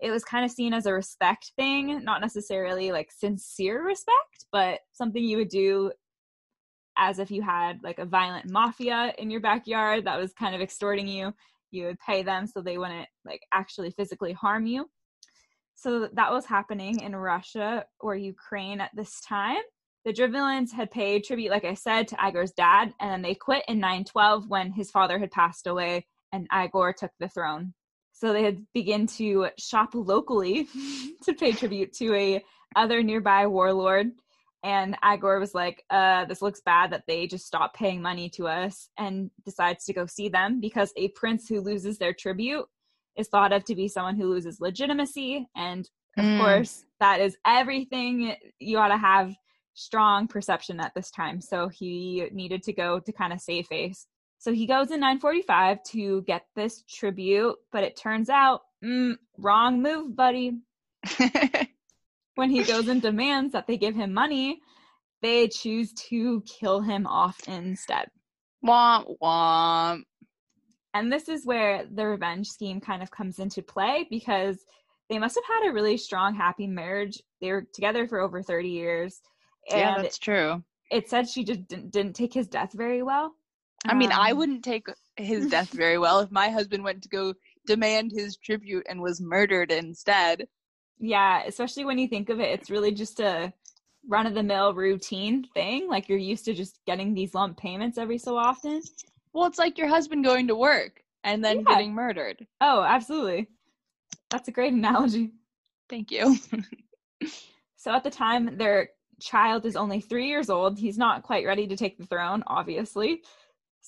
It 0.00 0.10
was 0.10 0.24
kind 0.24 0.44
of 0.44 0.50
seen 0.50 0.74
as 0.74 0.86
a 0.86 0.92
respect 0.92 1.52
thing, 1.56 2.04
not 2.04 2.20
necessarily 2.20 2.92
like 2.92 3.10
sincere 3.10 3.84
respect, 3.84 4.46
but 4.52 4.80
something 4.92 5.22
you 5.22 5.38
would 5.38 5.48
do 5.48 5.92
as 6.98 7.18
if 7.18 7.30
you 7.30 7.42
had 7.42 7.80
like 7.82 7.98
a 7.98 8.04
violent 8.04 8.50
mafia 8.50 9.12
in 9.18 9.30
your 9.30 9.40
backyard 9.40 10.04
that 10.04 10.18
was 10.18 10.32
kind 10.32 10.54
of 10.54 10.60
extorting 10.60 11.08
you. 11.08 11.32
You 11.70 11.86
would 11.86 11.98
pay 11.98 12.22
them 12.22 12.46
so 12.46 12.60
they 12.60 12.78
wouldn't 12.78 13.08
like 13.24 13.42
actually 13.52 13.90
physically 13.90 14.32
harm 14.32 14.66
you. 14.66 14.88
So 15.74 16.08
that 16.14 16.32
was 16.32 16.46
happening 16.46 17.00
in 17.00 17.14
Russia 17.14 17.84
or 18.00 18.16
Ukraine 18.16 18.80
at 18.80 18.92
this 18.94 19.20
time. 19.20 19.60
The 20.06 20.12
Drevlians 20.12 20.72
had 20.72 20.90
paid 20.90 21.24
tribute, 21.24 21.50
like 21.50 21.64
I 21.64 21.74
said, 21.74 22.08
to 22.08 22.16
Igor's 22.24 22.52
dad, 22.52 22.94
and 23.00 23.10
then 23.10 23.22
they 23.22 23.34
quit 23.34 23.64
in 23.66 23.80
912 23.80 24.48
when 24.48 24.72
his 24.72 24.90
father 24.90 25.18
had 25.18 25.32
passed 25.32 25.66
away 25.66 26.06
and 26.32 26.46
Igor 26.52 26.92
took 26.92 27.10
the 27.18 27.28
throne. 27.28 27.74
So 28.16 28.32
they 28.32 28.42
had 28.42 28.64
begun 28.72 29.06
to 29.18 29.48
shop 29.58 29.90
locally 29.92 30.68
to 31.24 31.34
pay 31.34 31.52
tribute 31.52 31.92
to 31.94 32.14
a 32.14 32.44
other 32.74 33.02
nearby 33.02 33.46
warlord. 33.46 34.12
And 34.64 34.96
Igor 35.04 35.38
was 35.38 35.54
like, 35.54 35.84
uh, 35.90 36.24
this 36.24 36.40
looks 36.40 36.62
bad 36.64 36.92
that 36.92 37.04
they 37.06 37.26
just 37.26 37.46
stopped 37.46 37.76
paying 37.76 38.00
money 38.00 38.30
to 38.30 38.48
us 38.48 38.88
and 38.98 39.30
decides 39.44 39.84
to 39.84 39.92
go 39.92 40.06
see 40.06 40.28
them 40.30 40.60
because 40.60 40.92
a 40.96 41.08
prince 41.08 41.46
who 41.46 41.60
loses 41.60 41.98
their 41.98 42.14
tribute 42.14 42.64
is 43.16 43.28
thought 43.28 43.52
of 43.52 43.64
to 43.64 43.74
be 43.74 43.86
someone 43.86 44.16
who 44.16 44.30
loses 44.30 44.60
legitimacy. 44.60 45.46
And 45.54 45.88
of 46.16 46.24
mm. 46.24 46.40
course, 46.40 46.84
that 47.00 47.20
is 47.20 47.36
everything 47.46 48.34
you 48.58 48.78
ought 48.78 48.88
to 48.88 48.96
have 48.96 49.34
strong 49.74 50.26
perception 50.26 50.80
at 50.80 50.94
this 50.94 51.10
time. 51.10 51.40
So 51.42 51.68
he 51.68 52.28
needed 52.32 52.62
to 52.62 52.72
go 52.72 52.98
to 52.98 53.12
kind 53.12 53.34
of 53.34 53.40
save 53.40 53.66
face. 53.66 54.06
So 54.38 54.52
he 54.52 54.66
goes 54.66 54.90
in 54.90 55.00
945 55.00 55.82
to 55.92 56.22
get 56.22 56.46
this 56.54 56.82
tribute, 56.82 57.56
but 57.72 57.84
it 57.84 57.96
turns 57.96 58.28
out, 58.28 58.62
mm, 58.84 59.16
wrong 59.38 59.82
move, 59.82 60.14
buddy. 60.14 60.58
when 62.34 62.50
he 62.50 62.62
goes 62.62 62.88
and 62.88 63.00
demands 63.02 63.52
that 63.52 63.66
they 63.66 63.76
give 63.76 63.94
him 63.94 64.12
money, 64.12 64.60
they 65.22 65.48
choose 65.48 65.92
to 65.94 66.42
kill 66.42 66.80
him 66.80 67.06
off 67.06 67.40
instead. 67.48 68.08
Womp 68.64 69.16
womp. 69.20 70.02
And 70.94 71.12
this 71.12 71.28
is 71.28 71.44
where 71.44 71.84
the 71.92 72.06
revenge 72.06 72.48
scheme 72.48 72.80
kind 72.80 73.02
of 73.02 73.10
comes 73.10 73.38
into 73.38 73.62
play 73.62 74.06
because 74.08 74.64
they 75.08 75.18
must 75.18 75.36
have 75.36 75.44
had 75.44 75.68
a 75.68 75.72
really 75.72 75.96
strong, 75.96 76.34
happy 76.34 76.66
marriage. 76.66 77.22
They 77.40 77.52
were 77.52 77.66
together 77.74 78.06
for 78.06 78.20
over 78.20 78.42
30 78.42 78.68
years. 78.68 79.20
yeah, 79.68 79.96
that's 80.00 80.18
true. 80.18 80.62
It 80.90 81.10
said 81.10 81.28
she 81.28 81.44
just 81.44 81.66
didn't, 81.66 81.90
didn't 81.90 82.14
take 82.14 82.32
his 82.32 82.46
death 82.46 82.72
very 82.72 83.02
well. 83.02 83.34
I 83.88 83.94
mean, 83.94 84.12
um, 84.12 84.20
I 84.20 84.32
wouldn't 84.32 84.64
take 84.64 84.86
his 85.16 85.46
death 85.50 85.70
very 85.70 85.98
well 85.98 86.20
if 86.20 86.30
my 86.30 86.48
husband 86.48 86.84
went 86.84 87.02
to 87.02 87.08
go 87.08 87.34
demand 87.66 88.12
his 88.12 88.36
tribute 88.36 88.86
and 88.88 89.00
was 89.00 89.20
murdered 89.20 89.70
instead. 89.72 90.46
Yeah, 90.98 91.42
especially 91.46 91.84
when 91.84 91.98
you 91.98 92.08
think 92.08 92.30
of 92.30 92.40
it, 92.40 92.50
it's 92.50 92.70
really 92.70 92.92
just 92.92 93.20
a 93.20 93.52
run 94.08 94.26
of 94.26 94.34
the 94.34 94.42
mill 94.42 94.72
routine 94.72 95.44
thing. 95.54 95.88
Like 95.88 96.08
you're 96.08 96.18
used 96.18 96.44
to 96.46 96.54
just 96.54 96.78
getting 96.86 97.12
these 97.12 97.34
lump 97.34 97.58
payments 97.58 97.98
every 97.98 98.18
so 98.18 98.36
often. 98.36 98.80
Well, 99.32 99.46
it's 99.46 99.58
like 99.58 99.78
your 99.78 99.88
husband 99.88 100.24
going 100.24 100.48
to 100.48 100.56
work 100.56 101.02
and 101.24 101.44
then 101.44 101.58
yeah. 101.58 101.64
getting 101.64 101.92
murdered. 101.92 102.46
Oh, 102.60 102.82
absolutely. 102.82 103.48
That's 104.30 104.48
a 104.48 104.52
great 104.52 104.72
analogy. 104.72 105.32
Thank 105.90 106.10
you. 106.10 106.36
so 107.76 107.92
at 107.92 108.04
the 108.04 108.10
time, 108.10 108.56
their 108.56 108.90
child 109.20 109.66
is 109.66 109.76
only 109.76 110.00
three 110.00 110.28
years 110.28 110.50
old. 110.50 110.78
He's 110.78 110.98
not 110.98 111.22
quite 111.22 111.46
ready 111.46 111.66
to 111.66 111.76
take 111.76 111.98
the 111.98 112.06
throne, 112.06 112.42
obviously. 112.46 113.22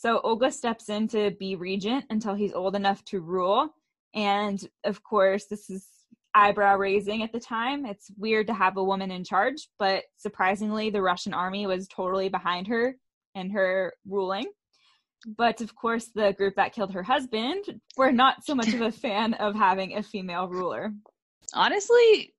So 0.00 0.20
Olga 0.20 0.52
steps 0.52 0.90
in 0.90 1.08
to 1.08 1.32
be 1.40 1.56
regent 1.56 2.04
until 2.08 2.34
he's 2.34 2.52
old 2.52 2.76
enough 2.76 3.04
to 3.06 3.20
rule. 3.20 3.74
And 4.14 4.60
of 4.84 5.02
course, 5.02 5.46
this 5.46 5.68
is 5.68 5.88
eyebrow 6.36 6.76
raising 6.76 7.24
at 7.24 7.32
the 7.32 7.40
time. 7.40 7.84
It's 7.84 8.08
weird 8.16 8.46
to 8.46 8.54
have 8.54 8.76
a 8.76 8.84
woman 8.84 9.10
in 9.10 9.24
charge, 9.24 9.68
but 9.76 10.04
surprisingly, 10.16 10.90
the 10.90 11.02
Russian 11.02 11.34
army 11.34 11.66
was 11.66 11.88
totally 11.88 12.28
behind 12.28 12.68
her 12.68 12.94
and 13.34 13.50
her 13.50 13.92
ruling. 14.06 14.46
But 15.36 15.60
of 15.62 15.74
course, 15.74 16.10
the 16.14 16.32
group 16.32 16.54
that 16.54 16.72
killed 16.72 16.92
her 16.92 17.02
husband 17.02 17.80
were 17.96 18.12
not 18.12 18.44
so 18.44 18.54
much 18.54 18.72
of 18.72 18.82
a 18.82 18.92
fan 19.04 19.34
of 19.34 19.56
having 19.56 19.96
a 19.96 20.02
female 20.04 20.46
ruler. 20.46 20.92
Honestly, 21.54 22.34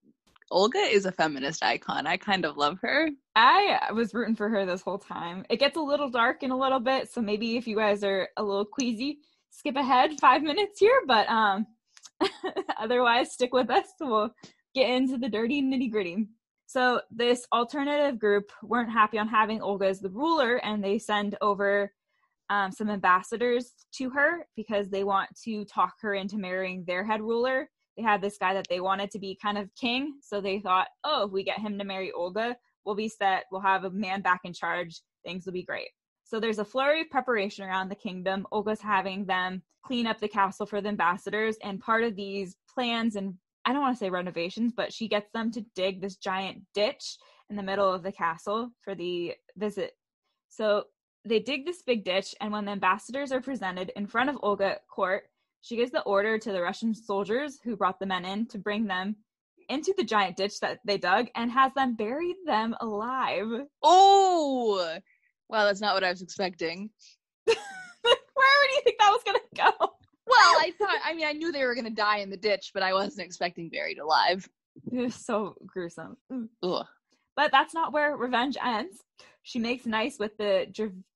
Olga 0.49 0.79
is 0.79 1.05
a 1.05 1.11
feminist 1.11 1.61
icon. 1.61 2.07
I 2.07 2.15
kind 2.15 2.45
of 2.45 2.55
love 2.55 2.77
her. 2.83 3.09
I 3.41 3.93
was 3.93 4.13
rooting 4.13 4.35
for 4.35 4.49
her 4.49 4.65
this 4.65 4.81
whole 4.81 4.97
time. 4.97 5.45
It 5.49 5.61
gets 5.61 5.77
a 5.77 5.81
little 5.81 6.09
dark 6.09 6.43
in 6.43 6.51
a 6.51 6.57
little 6.57 6.81
bit, 6.81 7.09
so 7.09 7.21
maybe 7.21 7.55
if 7.55 7.67
you 7.67 7.77
guys 7.77 8.03
are 8.03 8.27
a 8.35 8.43
little 8.43 8.65
queasy, 8.65 9.19
skip 9.49 9.77
ahead 9.77 10.19
five 10.19 10.43
minutes 10.43 10.77
here. 10.77 11.01
But 11.07 11.29
um, 11.29 11.65
otherwise, 12.77 13.31
stick 13.31 13.53
with 13.53 13.69
us. 13.69 13.85
We'll 14.01 14.35
get 14.75 14.89
into 14.89 15.17
the 15.17 15.29
dirty 15.29 15.61
nitty 15.61 15.89
gritty. 15.89 16.27
So 16.65 16.99
this 17.11 17.47
alternative 17.53 18.19
group 18.19 18.51
weren't 18.61 18.91
happy 18.91 19.17
on 19.17 19.29
having 19.29 19.61
Olga 19.61 19.85
as 19.85 20.01
the 20.01 20.09
ruler, 20.09 20.57
and 20.57 20.83
they 20.83 20.99
send 20.99 21.37
over 21.39 21.93
um, 22.49 22.73
some 22.73 22.89
ambassadors 22.89 23.71
to 23.93 24.09
her 24.09 24.47
because 24.57 24.89
they 24.89 25.05
want 25.05 25.29
to 25.45 25.63
talk 25.63 25.93
her 26.01 26.13
into 26.13 26.37
marrying 26.37 26.83
their 26.85 27.05
head 27.05 27.21
ruler. 27.21 27.69
They 27.95 28.03
had 28.03 28.21
this 28.21 28.37
guy 28.37 28.53
that 28.53 28.67
they 28.69 28.81
wanted 28.81 29.11
to 29.11 29.19
be 29.19 29.39
kind 29.41 29.57
of 29.57 29.73
king, 29.75 30.15
so 30.21 30.41
they 30.41 30.59
thought, 30.59 30.87
oh, 31.05 31.27
if 31.27 31.31
we 31.31 31.45
get 31.45 31.59
him 31.59 31.77
to 31.77 31.85
marry 31.85 32.11
Olga, 32.11 32.57
we'll 32.85 32.95
be 32.95 33.09
set. 33.09 33.45
We'll 33.51 33.61
have 33.61 33.83
a 33.83 33.89
man 33.89 34.21
back 34.21 34.41
in 34.43 34.53
charge. 34.53 35.01
Things 35.25 35.45
will 35.45 35.53
be 35.53 35.63
great. 35.63 35.89
So 36.23 36.39
there's 36.39 36.59
a 36.59 36.65
flurry 36.65 37.01
of 37.01 37.09
preparation 37.09 37.65
around 37.65 37.89
the 37.89 37.95
kingdom. 37.95 38.45
Olga's 38.51 38.81
having 38.81 39.25
them 39.25 39.63
clean 39.83 40.05
up 40.05 40.19
the 40.19 40.27
castle 40.27 40.65
for 40.65 40.81
the 40.81 40.89
ambassadors, 40.89 41.57
and 41.63 41.79
part 41.79 42.03
of 42.03 42.15
these 42.15 42.55
plans 42.73 43.15
and 43.15 43.35
I 43.65 43.73
don't 43.73 43.81
want 43.81 43.95
to 43.95 43.99
say 43.99 44.09
renovations, 44.09 44.73
but 44.75 44.91
she 44.91 45.07
gets 45.07 45.29
them 45.31 45.51
to 45.51 45.65
dig 45.75 46.01
this 46.01 46.15
giant 46.15 46.63
ditch 46.73 47.17
in 47.49 47.55
the 47.55 47.63
middle 47.63 47.91
of 47.93 48.03
the 48.03 48.11
castle 48.11 48.71
for 48.81 48.95
the 48.95 49.33
visit. 49.57 49.91
So 50.47 50.85
they 51.25 51.39
dig 51.39 51.65
this 51.65 51.83
big 51.83 52.03
ditch, 52.03 52.33
and 52.41 52.51
when 52.51 52.65
the 52.65 52.71
ambassadors 52.71 53.31
are 53.31 53.41
presented 53.41 53.91
in 53.95 54.07
front 54.07 54.29
of 54.29 54.37
Olga 54.41 54.65
at 54.65 54.87
court, 54.87 55.23
she 55.61 55.75
gives 55.75 55.91
the 55.91 56.01
order 56.01 56.39
to 56.39 56.51
the 56.51 56.61
Russian 56.61 56.95
soldiers 56.95 57.59
who 57.63 57.75
brought 57.75 57.99
the 57.99 58.05
men 58.05 58.25
in 58.25 58.47
to 58.47 58.57
bring 58.57 58.85
them 58.85 59.17
into 59.69 59.93
the 59.97 60.03
giant 60.03 60.35
ditch 60.37 60.59
that 60.59 60.79
they 60.83 60.97
dug 60.97 61.27
and 61.35 61.51
has 61.51 61.73
them 61.73 61.95
bury 61.95 62.35
them 62.45 62.75
alive. 62.81 63.47
Oh, 63.83 64.97
well, 65.47 65.65
that's 65.65 65.81
not 65.81 65.93
what 65.93 66.03
I 66.03 66.09
was 66.09 66.21
expecting. 66.21 66.89
Where 67.45 67.55
do 67.55 68.75
you 68.75 68.81
think 68.83 68.97
that 68.99 69.11
was 69.11 69.23
gonna 69.25 69.39
go? 69.55 69.71
Well, 70.27 70.55
I 70.59 70.73
thought. 70.77 70.99
I 71.03 71.13
mean, 71.13 71.25
I 71.25 71.33
knew 71.33 71.51
they 71.51 71.65
were 71.65 71.75
gonna 71.75 71.89
die 71.89 72.19
in 72.19 72.29
the 72.29 72.37
ditch, 72.37 72.71
but 72.73 72.83
I 72.83 72.93
wasn't 72.93 73.25
expecting 73.25 73.69
buried 73.69 73.99
alive. 73.99 74.47
It 74.91 74.99
was 74.99 75.15
so 75.15 75.55
gruesome. 75.65 76.17
Mm. 76.31 76.49
Ugh. 76.63 76.85
But 77.35 77.51
that's 77.51 77.73
not 77.73 77.93
where 77.93 78.15
revenge 78.15 78.57
ends. 78.63 79.01
She 79.43 79.59
makes 79.59 79.85
nice 79.85 80.17
with 80.19 80.37
the 80.37 80.67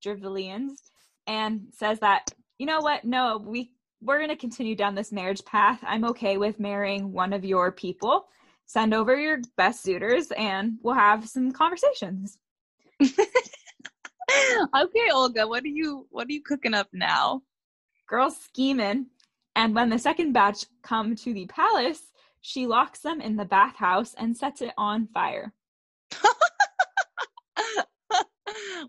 Drevlians 0.01 0.81
and 1.27 1.67
says 1.71 1.99
that, 1.99 2.31
you 2.57 2.65
know 2.65 2.79
what? 2.79 3.03
No, 3.03 3.41
we 3.43 3.71
we're 4.03 4.17
going 4.17 4.29
to 4.29 4.35
continue 4.35 4.75
down 4.75 4.95
this 4.95 5.11
marriage 5.11 5.43
path. 5.45 5.79
I'm 5.83 6.05
okay 6.05 6.37
with 6.37 6.59
marrying 6.59 7.13
one 7.13 7.33
of 7.33 7.45
your 7.45 7.71
people. 7.71 8.25
Send 8.73 8.95
over 8.95 9.15
your 9.15 9.37
best 9.55 9.83
suitors 9.83 10.31
and 10.35 10.79
we'll 10.81 10.95
have 10.95 11.29
some 11.29 11.51
conversations. 11.51 12.39
okay, 13.03 13.19
Olga, 15.11 15.47
what 15.47 15.63
are 15.63 15.67
you 15.67 16.07
what 16.09 16.27
are 16.27 16.31
you 16.31 16.41
cooking 16.41 16.73
up 16.73 16.87
now? 16.91 17.43
Girls 18.09 18.35
scheming. 18.35 19.05
And 19.55 19.75
when 19.75 19.91
the 19.91 19.99
second 19.99 20.33
batch 20.33 20.65
come 20.81 21.15
to 21.17 21.35
the 21.35 21.45
palace, 21.45 22.01
she 22.41 22.65
locks 22.65 23.01
them 23.01 23.21
in 23.21 23.35
the 23.35 23.45
bathhouse 23.45 24.15
and 24.15 24.35
sets 24.35 24.63
it 24.63 24.73
on 24.75 25.07
fire. 25.13 25.53
wow, 26.25 27.77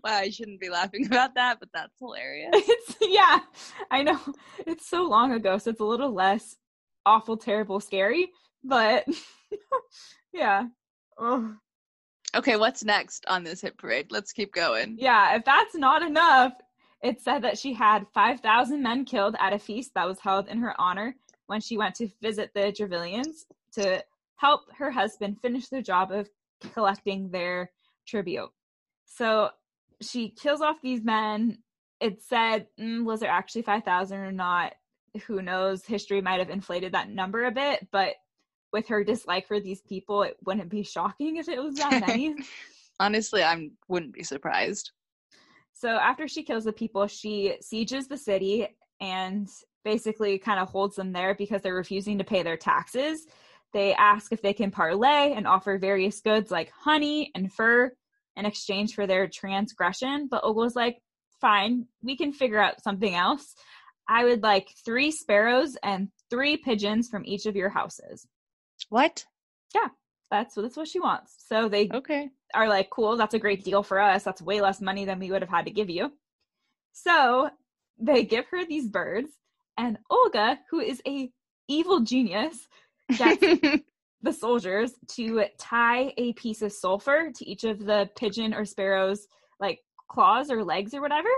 I 0.03 0.31
shouldn't 0.31 0.61
be 0.61 0.69
laughing 0.69 1.05
about 1.05 1.35
that, 1.35 1.59
but 1.59 1.69
that's 1.75 1.93
hilarious. 1.99 2.49
It's 2.55 2.95
yeah, 3.01 3.37
I 3.91 4.01
know. 4.01 4.19
It's 4.65 4.89
so 4.89 5.03
long 5.03 5.33
ago, 5.33 5.59
so 5.59 5.69
it's 5.69 5.79
a 5.79 5.85
little 5.85 6.11
less 6.11 6.55
awful, 7.05 7.37
terrible, 7.37 7.79
scary, 7.79 8.31
but 8.63 9.05
yeah. 10.33 10.67
Oh. 11.17 11.55
Okay, 12.35 12.57
what's 12.57 12.83
next 12.83 13.25
on 13.27 13.43
this 13.43 13.61
hit 13.61 13.77
parade? 13.77 14.11
Let's 14.11 14.33
keep 14.33 14.53
going. 14.53 14.97
Yeah, 14.99 15.35
if 15.35 15.45
that's 15.45 15.75
not 15.75 16.01
enough, 16.01 16.53
it 17.01 17.21
said 17.21 17.43
that 17.43 17.57
she 17.57 17.73
had 17.73 18.07
5,000 18.13 18.81
men 18.81 19.05
killed 19.05 19.35
at 19.39 19.53
a 19.53 19.59
feast 19.59 19.93
that 19.93 20.07
was 20.07 20.19
held 20.19 20.47
in 20.47 20.59
her 20.59 20.79
honor 20.79 21.15
when 21.47 21.61
she 21.61 21.77
went 21.77 21.95
to 21.95 22.09
visit 22.21 22.51
the 22.53 22.71
Drevlians 22.71 23.45
to 23.73 24.03
help 24.37 24.61
her 24.77 24.91
husband 24.91 25.39
finish 25.41 25.67
the 25.69 25.81
job 25.81 26.11
of 26.11 26.29
collecting 26.73 27.29
their 27.29 27.71
tribute. 28.07 28.49
So 29.05 29.49
she 30.01 30.29
kills 30.29 30.61
off 30.61 30.81
these 30.81 31.03
men. 31.03 31.59
It 31.99 32.21
said, 32.21 32.67
mm, 32.79 33.05
was 33.05 33.21
there 33.21 33.29
actually 33.29 33.61
5,000 33.61 34.17
or 34.17 34.31
not? 34.31 34.73
Who 35.27 35.41
knows? 35.41 35.85
History 35.85 36.21
might 36.21 36.39
have 36.39 36.49
inflated 36.49 36.93
that 36.93 37.09
number 37.09 37.45
a 37.45 37.51
bit, 37.51 37.87
but 37.91 38.15
with 38.75 38.89
her 38.89 39.05
dislike 39.05 39.47
for 39.47 39.61
these 39.61 39.81
people, 39.81 40.23
it 40.23 40.35
wouldn't 40.45 40.69
be 40.69 40.83
shocking 40.83 41.37
if 41.37 41.47
it 41.47 41.63
was 41.63 41.75
that 41.75 42.05
many. 42.07 42.35
Honestly, 42.99 43.41
I 43.41 43.69
wouldn't 43.87 44.13
be 44.13 44.23
surprised. 44.23 44.91
So 45.71 45.87
after 45.87 46.27
she 46.27 46.43
kills 46.43 46.65
the 46.65 46.73
people, 46.73 47.07
she 47.07 47.55
sieges 47.61 48.09
the 48.09 48.17
city 48.17 48.67
and 48.99 49.47
basically 49.85 50.37
kind 50.39 50.59
of 50.59 50.67
holds 50.67 50.97
them 50.97 51.13
there 51.13 51.35
because 51.35 51.61
they're 51.61 51.73
refusing 51.73 52.17
to 52.17 52.25
pay 52.25 52.43
their 52.43 52.57
taxes. 52.57 53.25
They 53.71 53.93
ask 53.93 54.33
if 54.33 54.41
they 54.41 54.53
can 54.53 54.71
parlay 54.71 55.31
and 55.33 55.47
offer 55.47 55.77
various 55.77 56.19
goods 56.19 56.51
like 56.51 56.69
honey 56.77 57.31
and 57.33 57.51
fur 57.51 57.93
in 58.35 58.45
exchange 58.45 58.93
for 58.93 59.07
their 59.07 59.29
transgression. 59.29 60.27
But 60.29 60.43
Olga's 60.43 60.75
like, 60.75 61.01
fine, 61.39 61.85
we 62.03 62.17
can 62.17 62.33
figure 62.33 62.59
out 62.59 62.83
something 62.83 63.15
else. 63.15 63.55
I 64.09 64.25
would 64.25 64.43
like 64.43 64.67
three 64.83 65.11
sparrows 65.11 65.77
and 65.81 66.09
three 66.29 66.57
pigeons 66.57 67.07
from 67.07 67.23
each 67.25 67.45
of 67.45 67.55
your 67.55 67.69
houses. 67.69 68.27
What? 68.89 69.25
Yeah, 69.73 69.89
that's 70.31 70.55
that's 70.55 70.77
what 70.77 70.87
she 70.87 70.99
wants. 70.99 71.35
So 71.47 71.69
they 71.69 71.89
Okay. 71.93 72.29
are 72.53 72.67
like, 72.69 72.89
cool, 72.89 73.17
that's 73.17 73.33
a 73.33 73.39
great 73.39 73.63
deal 73.63 73.83
for 73.83 73.99
us. 73.99 74.23
That's 74.23 74.41
way 74.41 74.61
less 74.61 74.81
money 74.81 75.05
than 75.05 75.19
we 75.19 75.31
would 75.31 75.41
have 75.41 75.49
had 75.49 75.65
to 75.65 75.71
give 75.71 75.89
you. 75.89 76.11
So 76.93 77.49
they 77.99 78.23
give 78.23 78.45
her 78.51 78.65
these 78.65 78.87
birds, 78.87 79.29
and 79.77 79.97
Olga, 80.09 80.59
who 80.69 80.79
is 80.79 81.01
a 81.07 81.29
evil 81.67 82.01
genius, 82.01 82.67
gets 83.17 83.43
the 84.21 84.33
soldiers 84.33 84.93
to 85.09 85.43
tie 85.57 86.13
a 86.17 86.33
piece 86.33 86.61
of 86.61 86.71
sulfur 86.71 87.31
to 87.35 87.45
each 87.45 87.63
of 87.63 87.79
the 87.85 88.09
pigeon 88.15 88.53
or 88.53 88.65
sparrow's 88.65 89.27
like 89.59 89.79
claws 90.09 90.49
or 90.51 90.63
legs 90.63 90.93
or 90.93 91.01
whatever 91.01 91.29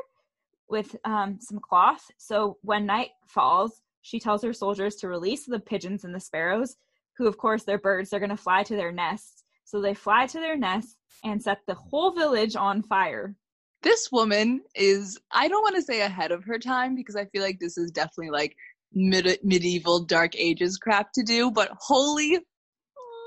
with 0.70 0.96
um, 1.06 1.38
some 1.42 1.60
cloth. 1.60 2.10
So 2.18 2.58
when 2.62 2.86
night 2.86 3.10
falls, 3.28 3.82
she 4.02 4.20
tells 4.20 4.44
her 4.44 4.54
soldiers 4.54 4.96
to 4.98 5.08
release 5.08 5.46
the 5.46 5.60
pigeons 5.60 6.04
and 6.04 6.14
the 6.14 6.20
sparrows, 6.20 6.76
who, 7.18 7.28
of 7.28 7.38
course, 7.38 7.64
they're 7.64 7.78
birds. 7.80 8.10
They're 8.10 8.20
going 8.20 8.30
to 8.30 8.38
fly 8.38 8.64
to 8.64 8.76
their 8.76 8.92
nests. 8.92 9.44
So 9.66 9.82
they 9.82 9.94
fly 9.94 10.28
to 10.28 10.40
their 10.40 10.58
nests 10.58 10.96
and 11.24 11.42
set 11.42 11.60
the 11.68 11.74
whole 11.76 12.12
village 12.12 12.56
on 12.56 12.82
fire. 12.84 13.36
this 13.84 14.10
woman 14.12 14.62
is 14.76 15.20
I 15.32 15.48
don't 15.48 15.62
want 15.62 15.76
to 15.76 15.82
say 15.82 16.02
ahead 16.02 16.32
of 16.32 16.44
her 16.46 16.60
time 16.60 16.96
because 16.96 17.16
I 17.16 17.26
feel 17.26 17.42
like 17.44 17.60
this 17.60 17.78
is 17.78 17.92
definitely 17.92 18.32
like 18.32 18.56
mid- 18.94 19.40
medieval 19.44 20.04
dark 20.06 20.34
ages 20.38 20.78
crap 20.78 21.12
to 21.14 21.24
do, 21.24 21.52
but 21.52 21.70
holy 21.80 22.40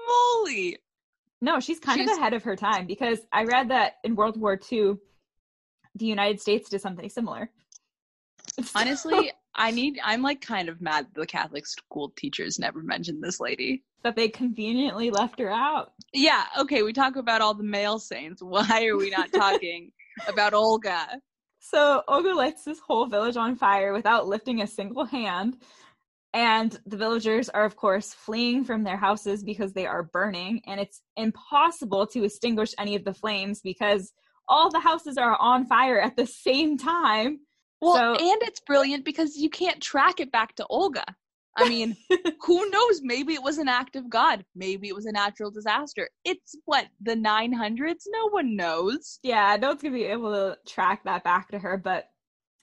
moly. 0.08 0.76
No, 1.42 1.58
she's 1.60 1.78
kind 1.78 1.98
She's- 2.00 2.10
of 2.12 2.18
ahead 2.18 2.34
of 2.34 2.42
her 2.44 2.56
time 2.56 2.86
because 2.86 3.20
I 3.32 3.44
read 3.44 3.70
that 3.70 3.94
in 4.04 4.14
World 4.14 4.38
War 4.40 4.58
II, 4.70 4.94
the 5.94 6.06
United 6.06 6.40
States 6.40 6.68
did 6.68 6.80
something 6.80 7.08
similar. 7.08 7.50
Honestly, 8.74 9.32
I 9.54 9.70
need 9.70 9.98
I'm 10.04 10.22
like 10.22 10.40
kind 10.40 10.68
of 10.68 10.80
mad 10.80 11.06
the 11.14 11.26
Catholic 11.26 11.66
school 11.66 12.12
teachers 12.16 12.58
never 12.58 12.82
mentioned 12.82 13.22
this 13.22 13.40
lady. 13.40 13.82
that 14.02 14.16
they 14.16 14.28
conveniently 14.28 15.10
left 15.10 15.38
her 15.38 15.50
out. 15.50 15.92
Yeah, 16.14 16.44
okay, 16.58 16.82
we 16.82 16.92
talk 16.92 17.16
about 17.16 17.42
all 17.42 17.54
the 17.54 17.64
male 17.64 17.98
saints. 17.98 18.42
Why 18.42 18.86
are 18.86 18.96
we 18.96 19.10
not 19.10 19.32
talking 19.32 19.92
about 20.28 20.54
Olga? 20.54 21.20
So 21.58 22.02
Olga 22.08 22.34
lights 22.34 22.64
this 22.64 22.80
whole 22.80 23.06
village 23.06 23.36
on 23.36 23.56
fire 23.56 23.92
without 23.92 24.26
lifting 24.26 24.62
a 24.62 24.66
single 24.66 25.04
hand. 25.04 25.58
And 26.32 26.78
the 26.86 26.96
villagers 26.96 27.48
are, 27.48 27.64
of 27.64 27.76
course, 27.76 28.14
fleeing 28.14 28.64
from 28.64 28.84
their 28.84 28.96
houses 28.96 29.42
because 29.42 29.72
they 29.72 29.86
are 29.86 30.04
burning. 30.04 30.62
And 30.66 30.80
it's 30.80 31.02
impossible 31.16 32.06
to 32.08 32.24
extinguish 32.24 32.72
any 32.78 32.94
of 32.94 33.04
the 33.04 33.12
flames 33.12 33.60
because 33.60 34.12
all 34.48 34.70
the 34.70 34.80
houses 34.80 35.18
are 35.18 35.36
on 35.40 35.66
fire 35.66 36.00
at 36.00 36.16
the 36.16 36.26
same 36.26 36.78
time. 36.78 37.40
Well, 37.80 37.94
So- 37.94 38.12
and 38.24 38.42
it's 38.42 38.60
brilliant 38.60 39.04
because 39.04 39.36
you 39.36 39.50
can't 39.50 39.80
track 39.80 40.20
it 40.20 40.30
back 40.32 40.54
to 40.56 40.66
Olga. 40.68 41.04
I 41.56 41.68
mean, 41.68 41.96
who 42.46 42.70
knows? 42.70 43.00
Maybe 43.02 43.34
it 43.34 43.42
was 43.42 43.58
an 43.58 43.68
act 43.68 43.96
of 43.96 44.08
God. 44.08 44.44
Maybe 44.54 44.88
it 44.88 44.94
was 44.94 45.06
a 45.06 45.12
natural 45.12 45.50
disaster. 45.50 46.08
It's 46.24 46.54
what, 46.64 46.86
the 47.00 47.16
900s? 47.16 48.04
No 48.06 48.28
one 48.30 48.54
knows. 48.56 49.18
yeah, 49.22 49.56
no 49.60 49.68
one's 49.68 49.82
gonna 49.82 49.94
be 49.94 50.04
able 50.04 50.32
to 50.32 50.56
track 50.66 51.04
that 51.04 51.24
back 51.24 51.48
to 51.50 51.58
her, 51.58 51.76
but 51.76 52.04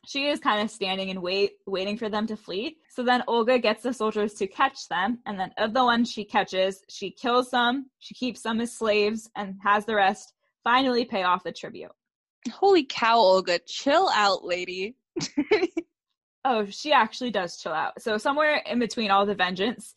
she 0.06 0.27
is 0.27 0.39
kind 0.39 0.62
of 0.62 0.71
standing 0.71 1.10
and 1.10 1.21
wait 1.21 1.51
waiting 1.65 1.97
for 1.97 2.08
them 2.08 2.27
to 2.27 2.38
flee. 2.38 2.77
So 2.91 3.03
then 3.03 3.23
Olga 3.27 3.60
gets 3.60 3.84
the 3.84 3.91
soldiers 3.93 4.36
to 4.36 4.47
catch 4.47 4.88
them, 4.88 5.19
and 5.25 5.38
then 5.38 5.51
of 5.58 5.73
the 5.73 5.84
ones 5.84 6.10
she 6.10 6.23
catches, 6.23 6.82
she 6.88 7.12
kills 7.12 7.49
some, 7.49 7.88
she 7.99 8.13
keeps 8.15 8.41
some 8.41 8.62
as 8.62 8.71
slaves, 8.73 9.30
and 9.36 9.56
has 9.63 9.86
the 9.86 9.95
rest 9.95 10.32
finally 10.63 11.03
pay 11.03 11.23
off 11.23 11.43
the 11.43 11.51
tribute. 11.51 11.91
Holy 12.51 12.86
cow, 12.86 13.17
Olga. 13.17 13.60
Chill 13.67 14.10
out, 14.13 14.45
lady. 14.45 14.95
Oh, 16.49 16.65
she 16.65 16.93
actually 16.93 17.32
does 17.32 17.58
chill 17.58 17.73
out. 17.73 18.01
So 18.01 18.17
somewhere 18.17 18.62
in 18.65 18.80
between 18.80 19.12
all 19.12 19.25
the 19.25 19.36
vengeance, 19.36 19.93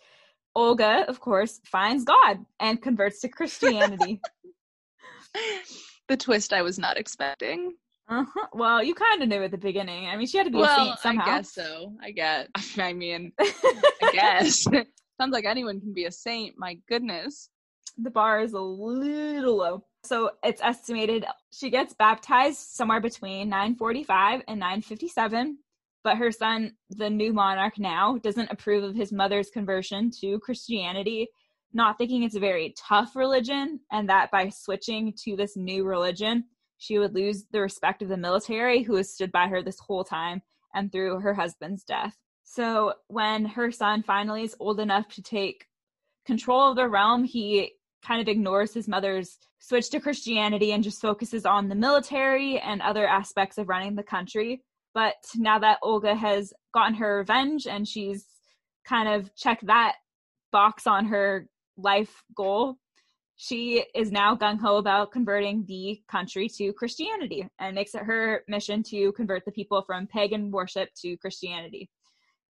Olga, 0.57 1.05
of 1.07 1.21
course, 1.21 1.61
finds 1.65 2.03
God 2.03 2.39
and 2.59 2.83
converts 2.83 3.21
to 3.21 3.29
Christianity. 3.29 4.21
the 6.09 6.17
twist 6.17 6.53
I 6.53 6.63
was 6.63 6.77
not 6.77 6.97
expecting. 6.97 7.75
uh-huh. 8.09 8.47
Well, 8.53 8.83
you 8.83 8.97
kind 8.97 9.23
of 9.23 9.29
knew 9.29 9.45
at 9.45 9.53
the 9.53 9.59
beginning. 9.59 10.09
I 10.09 10.17
mean, 10.17 10.27
she 10.27 10.39
had 10.39 10.47
to 10.47 10.51
be 10.51 10.61
a 10.61 10.67
saint 10.67 10.99
somehow. 10.99 11.23
I 11.23 11.37
guess 11.37 11.55
so. 11.55 11.93
I 12.03 12.11
guess. 12.11 12.49
I 12.79 12.93
mean, 12.95 13.31
I 13.39 14.11
guess. 14.13 14.65
Sounds 14.65 15.33
like 15.33 15.45
anyone 15.45 15.79
can 15.81 15.93
be 15.93 16.07
a 16.07 16.11
saint. 16.11 16.57
My 16.59 16.79
goodness. 16.89 17.49
the 17.97 18.11
bar 18.11 18.41
is 18.41 18.55
a 18.55 18.61
little 18.61 19.59
low. 19.59 19.85
So 20.05 20.31
it's 20.43 20.63
estimated 20.63 21.25
she 21.51 21.71
gets 21.71 21.95
baptized 21.95 22.59
somewhere 22.59 23.01
between 23.01 23.49
945 23.49 24.43
and 24.49 24.59
957. 24.61 25.59
But 26.03 26.17
her 26.17 26.33
son, 26.33 26.77
the 26.89 27.11
new 27.11 27.33
monarch 27.33 27.79
now, 27.79 28.17
doesn't 28.19 28.51
approve 28.51 28.83
of 28.83 28.95
his 28.95 29.13
mother's 29.13 29.51
conversion 29.51 30.11
to 30.21 30.39
Christianity, 30.41 31.29
not 31.75 31.99
thinking 31.99 32.23
it's 32.23 32.37
a 32.37 32.41
very 32.41 32.75
tough 32.79 33.15
religion, 33.15 33.81
and 33.93 34.09
that 34.09 34.31
by 34.31 34.49
switching 34.49 35.13
to 35.25 35.37
this 35.37 35.57
new 35.57 35.85
religion, 35.85 36.45
she 36.79 36.99
would 36.99 37.15
lose 37.15 37.45
the 37.53 37.61
respect 37.61 38.01
of 38.01 38.09
the 38.09 38.17
military 38.17 38.83
who 38.83 38.97
has 38.97 39.13
stood 39.13 39.31
by 39.31 39.47
her 39.49 39.63
this 39.63 39.79
whole 39.79 40.05
time 40.05 40.41
and 40.75 40.91
through 40.91 41.21
her 41.21 41.35
husband's 41.35 41.85
death. 41.85 42.17
So 42.45 42.95
when 43.09 43.45
her 43.45 43.71
son 43.71 44.03
finally 44.03 44.45
is 44.45 44.57
old 44.59 44.81
enough 44.81 45.09
to 45.09 45.23
take 45.23 45.67
control 46.25 46.71
of 46.71 46.77
the 46.77 46.89
realm, 46.89 47.25
he 47.25 47.73
kind 48.07 48.21
of 48.21 48.29
ignores 48.29 48.75
his 48.75 48.89
mother's 48.89 49.39
switch 49.59 49.91
to 49.91 50.01
Christianity 50.01 50.73
and 50.73 50.83
just 50.83 51.01
focuses 51.01 51.45
on 51.45 51.69
the 51.69 51.75
military 51.75 52.59
and 52.59 52.81
other 52.83 53.07
aspects 53.07 53.59
of 53.59 53.69
running 53.69 53.95
the 53.95 54.03
country. 54.03 54.63
But 54.95 55.17
now 55.37 55.59
that 55.59 55.79
Olga 55.83 56.15
has 56.15 56.53
gotten 56.75 56.95
her 56.95 57.19
revenge 57.19 57.67
and 57.67 57.87
she's 57.87 58.27
kind 58.85 59.09
of 59.09 59.35
checked 59.37 59.67
that 59.67 59.97
box 60.51 60.87
on 60.87 61.07
her 61.07 61.47
life 61.77 62.23
goal, 62.35 62.77
she 63.37 63.85
is 63.95 64.13
now 64.13 64.35
gung 64.35 64.61
ho 64.61 64.77
about 64.77 65.13
converting 65.13 65.65
the 65.67 66.01
country 66.11 66.49
to 66.59 66.73
Christianity 66.73 67.49
and 67.59 67.75
makes 67.75 67.95
it 67.95 68.03
her 68.03 68.43
mission 68.49 68.83
to 68.85 69.13
convert 69.13 69.45
the 69.45 69.53
people 69.53 69.83
from 69.87 70.07
pagan 70.07 70.51
worship 70.51 70.91
to 71.03 71.17
Christianity. 71.17 71.89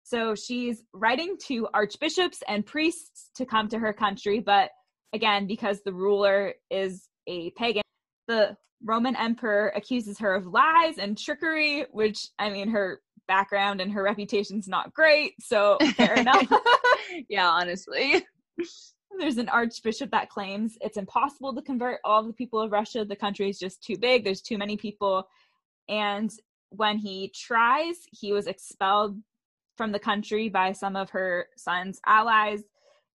So 0.04 0.36
she's 0.36 0.84
writing 0.94 1.38
to 1.48 1.68
archbishops 1.74 2.44
and 2.48 2.64
priests 2.64 3.32
to 3.38 3.46
come 3.48 3.68
to 3.70 3.80
her 3.80 3.94
country, 3.94 4.40
but 4.40 4.70
again, 5.14 5.48
because 5.48 5.82
the 5.82 5.94
ruler 5.94 6.54
is 6.70 7.08
a 7.28 7.52
pagan, 7.52 7.84
the 8.28 8.58
Roman 8.84 9.16
emperor 9.16 9.72
accuses 9.76 10.20
her 10.20 10.36
of 10.36 10.48
lies 10.48 10.98
and 10.98 11.18
trickery, 11.18 11.86
which 11.92 12.28
I 12.38 12.50
mean, 12.50 12.70
her 12.70 13.02
background 13.28 13.82
and 13.82 13.92
her 13.92 14.04
reputation's 14.04 14.68
not 14.68 14.94
great, 14.94 15.34
so 15.42 15.78
fair 15.96 16.14
enough. 16.20 16.48
yeah, 17.30 17.50
honestly. 17.50 18.26
There's 19.18 19.38
an 19.38 19.50
archbishop 19.50 20.12
that 20.12 20.30
claims 20.30 20.78
it's 20.82 20.98
impossible 20.98 21.56
to 21.56 21.62
convert 21.62 22.02
all 22.04 22.22
the 22.24 22.34
people 22.34 22.60
of 22.60 22.72
Russia. 22.72 23.06
The 23.06 23.16
country 23.16 23.50
is 23.50 23.58
just 23.58 23.82
too 23.82 23.98
big, 23.98 24.26
there's 24.26 24.42
too 24.42 24.58
many 24.58 24.76
people. 24.76 25.30
And 25.88 26.30
when 26.72 26.98
he 26.98 27.32
tries, 27.34 27.96
he 28.12 28.34
was 28.34 28.48
expelled 28.48 29.18
from 29.78 29.94
the 29.94 30.00
country 30.00 30.50
by 30.50 30.74
some 30.74 30.98
of 30.98 31.10
her 31.12 31.48
son's 31.56 32.00
allies, 32.06 32.64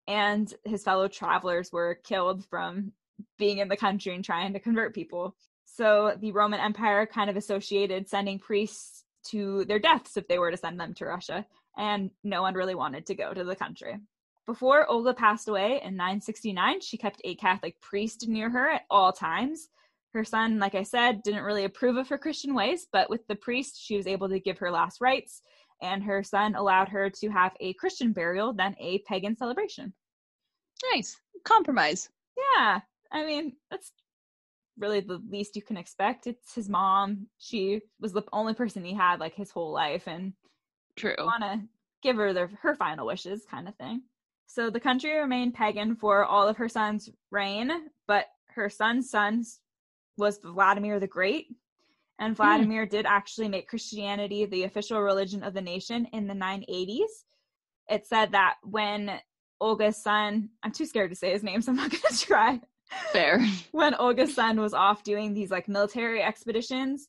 and 0.10 0.52
his 0.66 0.84
fellow 0.84 1.08
travelers 1.08 1.72
were 1.72 2.00
killed 2.04 2.44
from 2.50 2.92
being 3.38 3.60
in 3.60 3.68
the 3.68 3.78
country 3.78 4.16
and 4.16 4.26
trying 4.26 4.52
to 4.52 4.60
convert 4.60 4.96
people. 4.96 5.36
So 5.66 6.18
the 6.20 6.32
Roman 6.32 6.60
Empire 6.60 7.06
kind 7.06 7.30
of 7.30 7.38
associated 7.38 8.10
sending 8.10 8.40
priests 8.40 9.06
to 9.26 9.66
their 9.66 9.78
deaths 9.78 10.18
if 10.18 10.28
they 10.28 10.40
were 10.40 10.50
to 10.50 10.58
send 10.58 10.80
them 10.80 10.96
to 10.96 11.06
Russia, 11.06 11.46
and 11.78 12.10
no 12.24 12.42
one 12.42 12.56
really 12.56 12.74
wanted 12.74 13.06
to 13.06 13.16
go 13.16 13.34
to 13.34 13.44
the 13.44 13.56
country. 13.56 13.98
Before 14.48 14.90
Olga 14.90 15.14
passed 15.14 15.48
away 15.48 15.80
in 15.84 15.96
969, 15.96 16.82
she 16.82 16.98
kept 16.98 17.22
a 17.24 17.36
Catholic 17.36 17.80
priest 17.80 18.28
near 18.28 18.50
her 18.50 18.68
at 18.68 18.86
all 18.90 19.14
times. 19.14 19.70
Her 20.14 20.24
son, 20.24 20.58
like 20.58 20.74
I 20.74 20.82
said, 20.82 21.22
didn't 21.22 21.44
really 21.44 21.66
approve 21.66 21.98
of 21.98 22.10
her 22.10 22.18
Christian 22.18 22.56
ways, 22.56 22.88
but 22.92 23.12
with 23.12 23.28
the 23.28 23.36
priest, 23.36 23.80
she 23.80 23.96
was 23.96 24.08
able 24.08 24.28
to 24.30 24.40
give 24.40 24.58
her 24.58 24.72
last 24.72 25.02
rites, 25.02 25.44
and 25.82 26.04
her 26.04 26.24
son 26.24 26.56
allowed 26.56 26.90
her 26.90 27.10
to 27.10 27.30
have 27.30 27.56
a 27.60 27.74
Christian 27.74 28.12
burial 28.14 28.54
than 28.54 28.76
a 28.80 29.00
pagan 29.08 29.36
celebration. 29.36 29.94
Nice. 30.94 31.18
Compromise. 31.44 32.10
Yeah, 32.38 32.80
I 33.12 33.26
mean, 33.26 33.54
that's 33.70 33.92
really 34.78 35.02
the 35.02 35.22
least 35.30 35.56
you 35.56 35.62
can 35.62 35.78
expect. 35.78 36.28
It's 36.28 36.54
his 36.54 36.70
mom. 36.70 37.28
She 37.38 37.82
was 38.00 38.14
the 38.14 38.24
only 38.32 38.54
person 38.54 38.84
he 38.84 38.94
had 38.94 39.20
like 39.20 39.36
his 39.36 39.52
whole 39.52 39.72
life, 39.72 40.08
and 40.08 40.34
True. 40.96 41.16
want 41.20 41.44
to 41.44 41.62
give 42.02 42.16
her 42.16 42.34
their, 42.34 42.50
her 42.62 42.76
final 42.76 43.06
wishes 43.06 43.46
kind 43.50 43.68
of 43.68 43.76
thing. 43.76 44.04
So 44.48 44.70
the 44.70 44.80
country 44.80 45.14
remained 45.16 45.54
pagan 45.54 45.96
for 45.96 46.26
all 46.26 46.48
of 46.48 46.58
her 46.58 46.70
son's 46.70 47.10
reign, 47.30 47.72
but 48.08 48.26
her 48.48 48.70
son's 48.70 49.10
son 49.10 49.44
was 50.18 50.40
Vladimir 50.40 51.00
the 51.00 51.08
Great. 51.08 51.48
And 52.20 52.36
Vladimir 52.36 52.86
mm. 52.86 52.90
did 52.90 53.06
actually 53.06 53.48
make 53.48 53.70
Christianity 53.70 54.46
the 54.46 54.64
official 54.64 55.02
religion 55.02 55.42
of 55.42 55.54
the 55.54 55.62
nation 55.62 56.06
in 56.12 56.28
the 56.28 56.34
980s. 56.34 57.06
It 57.90 58.06
said 58.06 58.34
that 58.34 58.56
when 58.64 59.20
Olga's 59.62 60.04
son, 60.04 60.50
I'm 60.62 60.72
too 60.72 60.86
scared 60.86 61.12
to 61.12 61.16
say 61.16 61.32
his 61.32 61.44
name, 61.44 61.62
so 61.62 61.72
I'm 61.72 61.78
not 61.78 61.92
going 61.92 62.02
to 62.10 62.20
try. 62.20 62.60
Fair. 63.12 63.46
when 63.72 63.96
Olga's 63.96 64.36
son 64.36 64.60
was 64.60 64.74
off 64.74 65.04
doing 65.04 65.34
these 65.34 65.50
like 65.50 65.68
military 65.68 66.22
expeditions, 66.22 67.08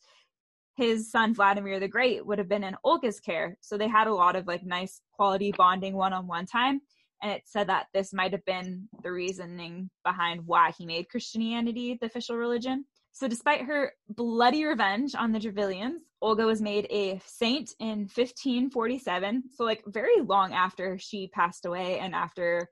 his 0.76 1.10
son 1.10 1.34
Vladimir 1.34 1.80
the 1.80 1.88
Great 1.88 2.24
would 2.24 2.38
have 2.38 2.48
been 2.48 2.64
in 2.64 2.76
Olga's 2.84 3.20
care. 3.20 3.56
So 3.60 3.76
they 3.76 3.88
had 3.88 4.06
a 4.06 4.14
lot 4.14 4.36
of 4.36 4.46
like 4.46 4.64
nice 4.64 5.00
quality 5.12 5.52
bonding 5.56 5.94
one 5.94 6.12
on 6.12 6.26
one 6.26 6.46
time. 6.46 6.80
And 7.22 7.32
it 7.32 7.42
said 7.44 7.68
that 7.68 7.86
this 7.92 8.14
might 8.14 8.32
have 8.32 8.44
been 8.46 8.88
the 9.02 9.12
reasoning 9.12 9.90
behind 10.04 10.46
why 10.46 10.72
he 10.78 10.86
made 10.86 11.10
Christianity 11.10 11.98
the 12.00 12.06
official 12.06 12.36
religion. 12.36 12.86
So, 13.12 13.28
despite 13.28 13.62
her 13.62 13.92
bloody 14.08 14.64
revenge 14.64 15.14
on 15.14 15.32
the 15.32 15.40
Drevlians, 15.40 16.02
Olga 16.22 16.46
was 16.46 16.62
made 16.62 16.86
a 16.90 17.20
saint 17.26 17.74
in 17.80 18.00
1547. 18.00 19.42
So, 19.54 19.64
like, 19.64 19.82
very 19.86 20.20
long 20.20 20.52
after 20.52 20.98
she 20.98 21.28
passed 21.28 21.66
away 21.66 21.98
and 21.98 22.14
after 22.14 22.68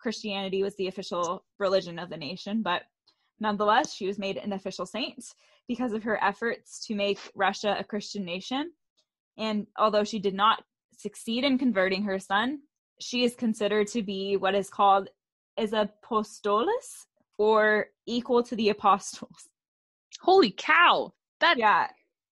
Christianity 0.00 0.62
was 0.62 0.74
the 0.76 0.88
official 0.88 1.44
religion 1.58 1.98
of 1.98 2.10
the 2.10 2.16
nation. 2.16 2.62
But 2.62 2.82
nonetheless, 3.38 3.94
she 3.94 4.06
was 4.06 4.18
made 4.18 4.38
an 4.38 4.52
official 4.52 4.86
saint 4.86 5.24
because 5.68 5.92
of 5.92 6.02
her 6.02 6.22
efforts 6.22 6.84
to 6.86 6.94
make 6.94 7.18
Russia 7.34 7.76
a 7.78 7.84
Christian 7.84 8.24
nation. 8.24 8.72
And 9.38 9.66
although 9.78 10.04
she 10.04 10.18
did 10.18 10.34
not 10.34 10.64
succeed 10.96 11.44
in 11.44 11.58
converting 11.58 12.02
her 12.04 12.18
son, 12.18 12.60
she 13.00 13.24
is 13.24 13.34
considered 13.34 13.88
to 13.88 14.02
be 14.02 14.36
what 14.36 14.54
is 14.54 14.68
called 14.68 15.08
as 15.56 15.72
apostolos 15.72 17.06
or 17.38 17.86
equal 18.06 18.42
to 18.42 18.56
the 18.56 18.70
apostles. 18.70 19.48
Holy 20.22 20.54
cow. 20.56 21.12
That 21.40 21.58
Yeah. 21.58 21.88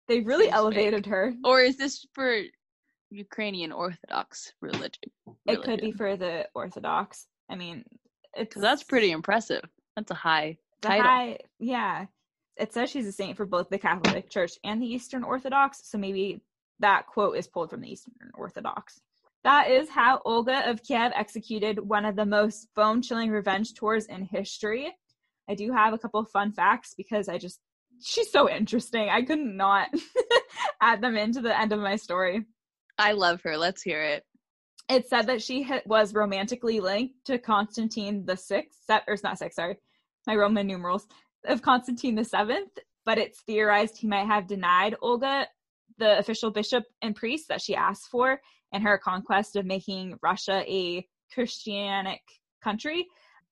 They 0.07 0.21
really 0.21 0.49
elevated 0.49 1.05
her. 1.07 1.33
Or 1.43 1.61
is 1.61 1.77
this 1.77 2.05
for 2.13 2.41
Ukrainian 3.09 3.71
Orthodox 3.71 4.53
religion? 4.61 4.91
religion? 5.25 5.37
It 5.47 5.63
could 5.63 5.81
be 5.81 5.91
for 5.91 6.15
the 6.15 6.47
Orthodox. 6.55 7.27
I 7.49 7.55
mean, 7.55 7.83
it's 8.35 8.55
that's 8.55 8.83
pretty 8.83 9.11
impressive. 9.11 9.61
That's 9.95 10.11
a 10.11 10.15
high 10.15 10.57
title. 10.81 11.03
High, 11.03 11.37
yeah. 11.59 12.05
It 12.57 12.73
says 12.73 12.89
she's 12.89 13.07
a 13.07 13.11
saint 13.11 13.37
for 13.37 13.45
both 13.45 13.69
the 13.69 13.77
Catholic 13.77 14.29
Church 14.29 14.53
and 14.63 14.81
the 14.81 14.87
Eastern 14.87 15.23
Orthodox, 15.23 15.81
so 15.83 15.97
maybe 15.97 16.41
that 16.79 17.07
quote 17.07 17.37
is 17.37 17.47
pulled 17.47 17.69
from 17.69 17.81
the 17.81 17.91
Eastern 17.91 18.13
Orthodox. 18.33 18.99
That 19.43 19.71
is 19.71 19.89
how 19.89 20.21
Olga 20.25 20.69
of 20.69 20.83
Kiev 20.83 21.11
executed 21.15 21.79
one 21.79 22.05
of 22.05 22.15
the 22.15 22.25
most 22.25 22.67
bone 22.75 23.01
chilling 23.01 23.31
revenge 23.31 23.73
tours 23.73 24.05
in 24.05 24.23
history. 24.23 24.93
I 25.47 25.55
do 25.55 25.71
have 25.71 25.93
a 25.93 25.97
couple 25.97 26.23
fun 26.25 26.51
facts 26.51 26.93
because 26.95 27.29
I 27.29 27.37
just 27.37 27.59
she's 28.01 28.31
so 28.31 28.49
interesting. 28.49 29.09
I 29.09 29.21
could 29.21 29.39
not 29.39 29.89
add 30.81 31.01
them 31.01 31.17
into 31.17 31.41
the 31.41 31.57
end 31.57 31.73
of 31.73 31.79
my 31.79 31.95
story. 31.95 32.45
I 32.97 33.13
love 33.13 33.41
her. 33.43 33.57
Let's 33.57 33.81
hear 33.81 34.01
it. 34.01 34.23
It 34.89 35.07
said 35.07 35.27
that 35.27 35.41
she 35.41 35.69
was 35.85 36.13
romantically 36.13 36.79
linked 36.79 37.25
to 37.25 37.37
Constantine 37.37 38.25
the 38.25 38.35
Sixth, 38.35 38.79
or 38.89 39.15
not 39.23 39.37
six, 39.37 39.55
sorry, 39.55 39.77
my 40.25 40.35
Roman 40.35 40.65
numerals 40.65 41.07
of 41.45 41.61
Constantine 41.61 42.15
the 42.15 42.23
Seventh. 42.23 42.71
But 43.05 43.17
it's 43.17 43.41
theorized 43.41 43.97
he 43.97 44.07
might 44.07 44.27
have 44.27 44.47
denied 44.47 44.95
Olga 45.01 45.47
the 45.99 46.17
official 46.17 46.51
bishop 46.51 46.83
and 47.01 47.15
priest 47.15 47.47
that 47.49 47.61
she 47.61 47.75
asked 47.75 48.09
for 48.09 48.39
in 48.71 48.81
her 48.81 48.97
conquest 48.97 49.55
of 49.55 49.65
making 49.65 50.17
Russia 50.21 50.63
a 50.67 51.05
Christianic 51.33 52.21
country 52.63 53.05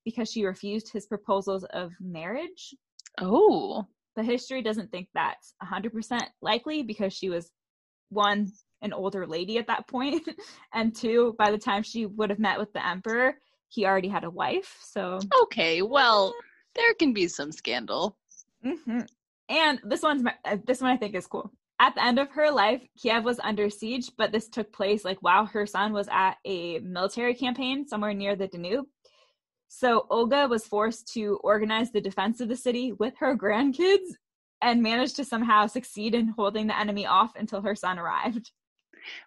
because 0.05 0.31
she 0.31 0.45
refused 0.45 0.91
his 0.91 1.05
proposals 1.05 1.65
of 1.65 1.91
marriage. 1.99 2.73
Oh, 3.19 3.85
but 4.17 4.25
history 4.25 4.63
doesn't 4.63 4.91
think 4.91 5.07
that's 5.13 5.53
100% 5.63 6.21
likely 6.41 6.81
because 6.81 7.13
she 7.13 7.29
was 7.29 7.51
one 8.09 8.51
an 8.81 8.91
older 8.91 9.25
lady 9.25 9.57
at 9.57 9.67
that 9.67 9.87
point 9.87 10.27
and 10.73 10.95
two 10.95 11.35
by 11.37 11.51
the 11.51 11.57
time 11.57 11.83
she 11.83 12.05
would 12.05 12.29
have 12.29 12.39
met 12.39 12.59
with 12.59 12.73
the 12.73 12.85
emperor 12.85 13.35
he 13.69 13.85
already 13.85 14.07
had 14.07 14.23
a 14.23 14.29
wife 14.29 14.75
so. 14.81 15.19
Okay 15.43 15.81
well 15.81 16.33
there 16.75 16.93
can 16.95 17.13
be 17.13 17.27
some 17.27 17.51
scandal. 17.51 18.17
Mm-hmm. 18.65 19.01
and 19.49 19.79
this 19.83 20.01
one's 20.01 20.23
my, 20.23 20.33
uh, 20.43 20.57
this 20.65 20.81
one 20.81 20.91
i 20.91 20.97
think 20.97 21.15
is 21.15 21.27
cool. 21.27 21.51
At 21.79 21.93
the 21.93 22.03
end 22.03 22.17
of 22.17 22.31
her 22.31 22.49
life 22.49 22.81
kiev 22.99 23.23
was 23.23 23.39
under 23.43 23.69
siege 23.69 24.09
but 24.17 24.31
this 24.31 24.49
took 24.49 24.73
place 24.73 25.05
like 25.05 25.19
while 25.21 25.45
her 25.45 25.67
son 25.67 25.93
was 25.93 26.07
at 26.11 26.37
a 26.43 26.79
military 26.79 27.35
campaign 27.35 27.87
somewhere 27.87 28.15
near 28.15 28.35
the 28.35 28.47
danube 28.47 28.85
so 29.67 30.07
Olga 30.09 30.47
was 30.47 30.65
forced 30.65 31.11
to 31.13 31.39
organize 31.43 31.91
the 31.91 32.01
defense 32.01 32.39
of 32.39 32.49
the 32.49 32.55
city 32.55 32.93
with 32.93 33.13
her 33.19 33.35
grandkids 33.37 34.07
and 34.61 34.81
managed 34.81 35.15
to 35.17 35.25
somehow 35.25 35.67
succeed 35.67 36.15
in 36.15 36.29
holding 36.29 36.67
the 36.67 36.79
enemy 36.79 37.05
off 37.05 37.35
until 37.35 37.61
her 37.61 37.75
son 37.75 37.99
arrived. 37.99 38.51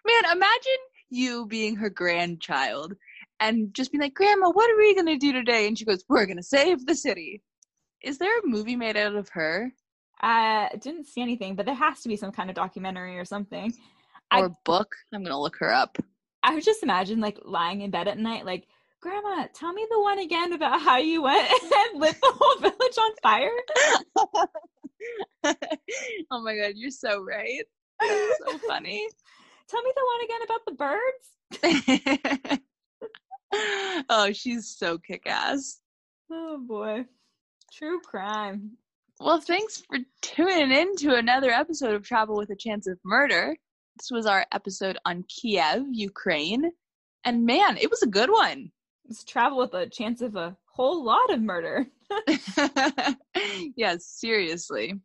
Man, 0.05 0.31
imagine 0.31 0.77
you 1.09 1.45
being 1.45 1.75
her 1.75 1.89
grandchild 1.89 2.93
and 3.39 3.73
just 3.73 3.91
being 3.91 4.01
like, 4.01 4.13
Grandma, 4.13 4.49
what 4.51 4.69
are 4.69 4.77
we 4.77 4.93
going 4.93 5.07
to 5.07 5.17
do 5.17 5.33
today? 5.33 5.67
And 5.67 5.77
she 5.77 5.85
goes, 5.85 6.03
We're 6.09 6.25
going 6.25 6.37
to 6.37 6.43
save 6.43 6.85
the 6.85 6.95
city. 6.95 7.41
Is 8.03 8.17
there 8.17 8.39
a 8.39 8.47
movie 8.47 8.75
made 8.75 8.97
out 8.97 9.15
of 9.15 9.29
her? 9.29 9.71
I 10.19 10.69
uh, 10.73 10.77
didn't 10.77 11.07
see 11.07 11.21
anything, 11.21 11.55
but 11.55 11.65
there 11.65 11.75
has 11.75 12.01
to 12.01 12.09
be 12.09 12.15
some 12.15 12.31
kind 12.31 12.49
of 12.49 12.55
documentary 12.55 13.17
or 13.17 13.25
something. 13.25 13.73
Or 14.33 14.45
I, 14.45 14.49
book. 14.65 14.93
I'm 15.13 15.23
going 15.23 15.31
to 15.31 15.39
look 15.39 15.57
her 15.59 15.73
up. 15.73 15.97
I 16.43 16.53
would 16.53 16.63
just 16.63 16.83
imagine 16.83 17.19
like 17.19 17.39
lying 17.43 17.81
in 17.81 17.91
bed 17.91 18.07
at 18.07 18.19
night, 18.19 18.45
like, 18.45 18.67
Grandma, 19.01 19.47
tell 19.55 19.73
me 19.73 19.85
the 19.89 19.99
one 19.99 20.19
again 20.19 20.53
about 20.53 20.79
how 20.79 20.97
you 20.97 21.23
went 21.23 21.49
and 21.63 21.99
lit 21.99 22.15
the 22.21 22.33
whole 22.35 22.59
village 22.59 22.97
on 22.99 23.11
fire. 23.23 23.49
oh 26.31 26.41
my 26.43 26.55
god, 26.55 26.73
you're 26.75 26.91
so 26.91 27.23
right. 27.23 27.63
so 28.01 28.57
funny. 28.67 29.07
Tell 29.67 29.81
me 29.83 29.93
the 29.95 30.05
one 30.11 30.21
again 30.25 30.41
about 30.43 30.65
the 30.67 30.73
birds. 33.55 34.05
oh, 34.09 34.31
she's 34.33 34.67
so 34.77 34.97
kick 34.97 35.23
ass. 35.25 35.79
Oh 36.29 36.59
boy. 36.59 37.05
True 37.73 38.01
crime. 38.01 38.71
Well, 39.19 39.39
thanks 39.39 39.81
for 39.87 39.97
tuning 40.21 40.71
in 40.71 40.95
to 40.97 41.15
another 41.15 41.51
episode 41.51 41.93
of 41.93 42.03
Travel 42.03 42.35
with 42.35 42.49
a 42.49 42.55
Chance 42.55 42.87
of 42.87 42.99
Murder. 43.05 43.55
This 43.97 44.11
was 44.11 44.25
our 44.25 44.45
episode 44.51 44.97
on 45.05 45.23
Kiev, 45.29 45.85
Ukraine. 45.91 46.71
And 47.23 47.45
man, 47.45 47.77
it 47.77 47.89
was 47.89 48.03
a 48.03 48.07
good 48.07 48.29
one 48.29 48.71
travel 49.27 49.57
with 49.57 49.73
a 49.73 49.87
chance 49.87 50.21
of 50.21 50.35
a 50.35 50.55
whole 50.65 51.03
lot 51.03 51.31
of 51.31 51.41
murder. 51.41 51.87
yes, 53.75 54.05
seriously. 54.05 54.99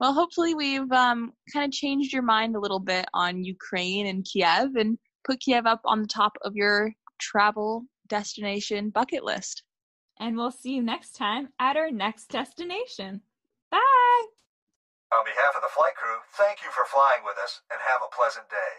Well, 0.00 0.12
hopefully 0.12 0.54
we've 0.54 0.90
um, 0.92 1.32
kind 1.52 1.64
of 1.64 1.72
changed 1.72 2.12
your 2.12 2.22
mind 2.22 2.54
a 2.54 2.60
little 2.60 2.78
bit 2.78 3.06
on 3.14 3.42
Ukraine 3.42 4.06
and 4.06 4.24
Kiev 4.24 4.76
and 4.76 4.96
put 5.24 5.40
Kiev 5.40 5.66
up 5.66 5.80
on 5.84 6.02
the 6.02 6.08
top 6.08 6.32
of 6.42 6.54
your 6.54 6.92
travel 7.18 7.84
destination 8.06 8.90
bucket 8.90 9.24
list. 9.24 9.64
And 10.20 10.36
we'll 10.36 10.52
see 10.52 10.74
you 10.74 10.82
next 10.82 11.12
time 11.12 11.48
at 11.58 11.76
our 11.76 11.90
next 11.90 12.28
destination. 12.28 13.22
Bye! 13.70 14.26
On 15.12 15.24
behalf 15.24 15.56
of 15.56 15.62
the 15.62 15.72
flight 15.74 15.94
crew, 15.96 16.18
thank 16.36 16.62
you 16.62 16.70
for 16.70 16.84
flying 16.84 17.24
with 17.24 17.36
us 17.42 17.62
and 17.70 17.80
have 17.80 18.02
a 18.02 18.14
pleasant 18.14 18.48
day. 18.50 18.74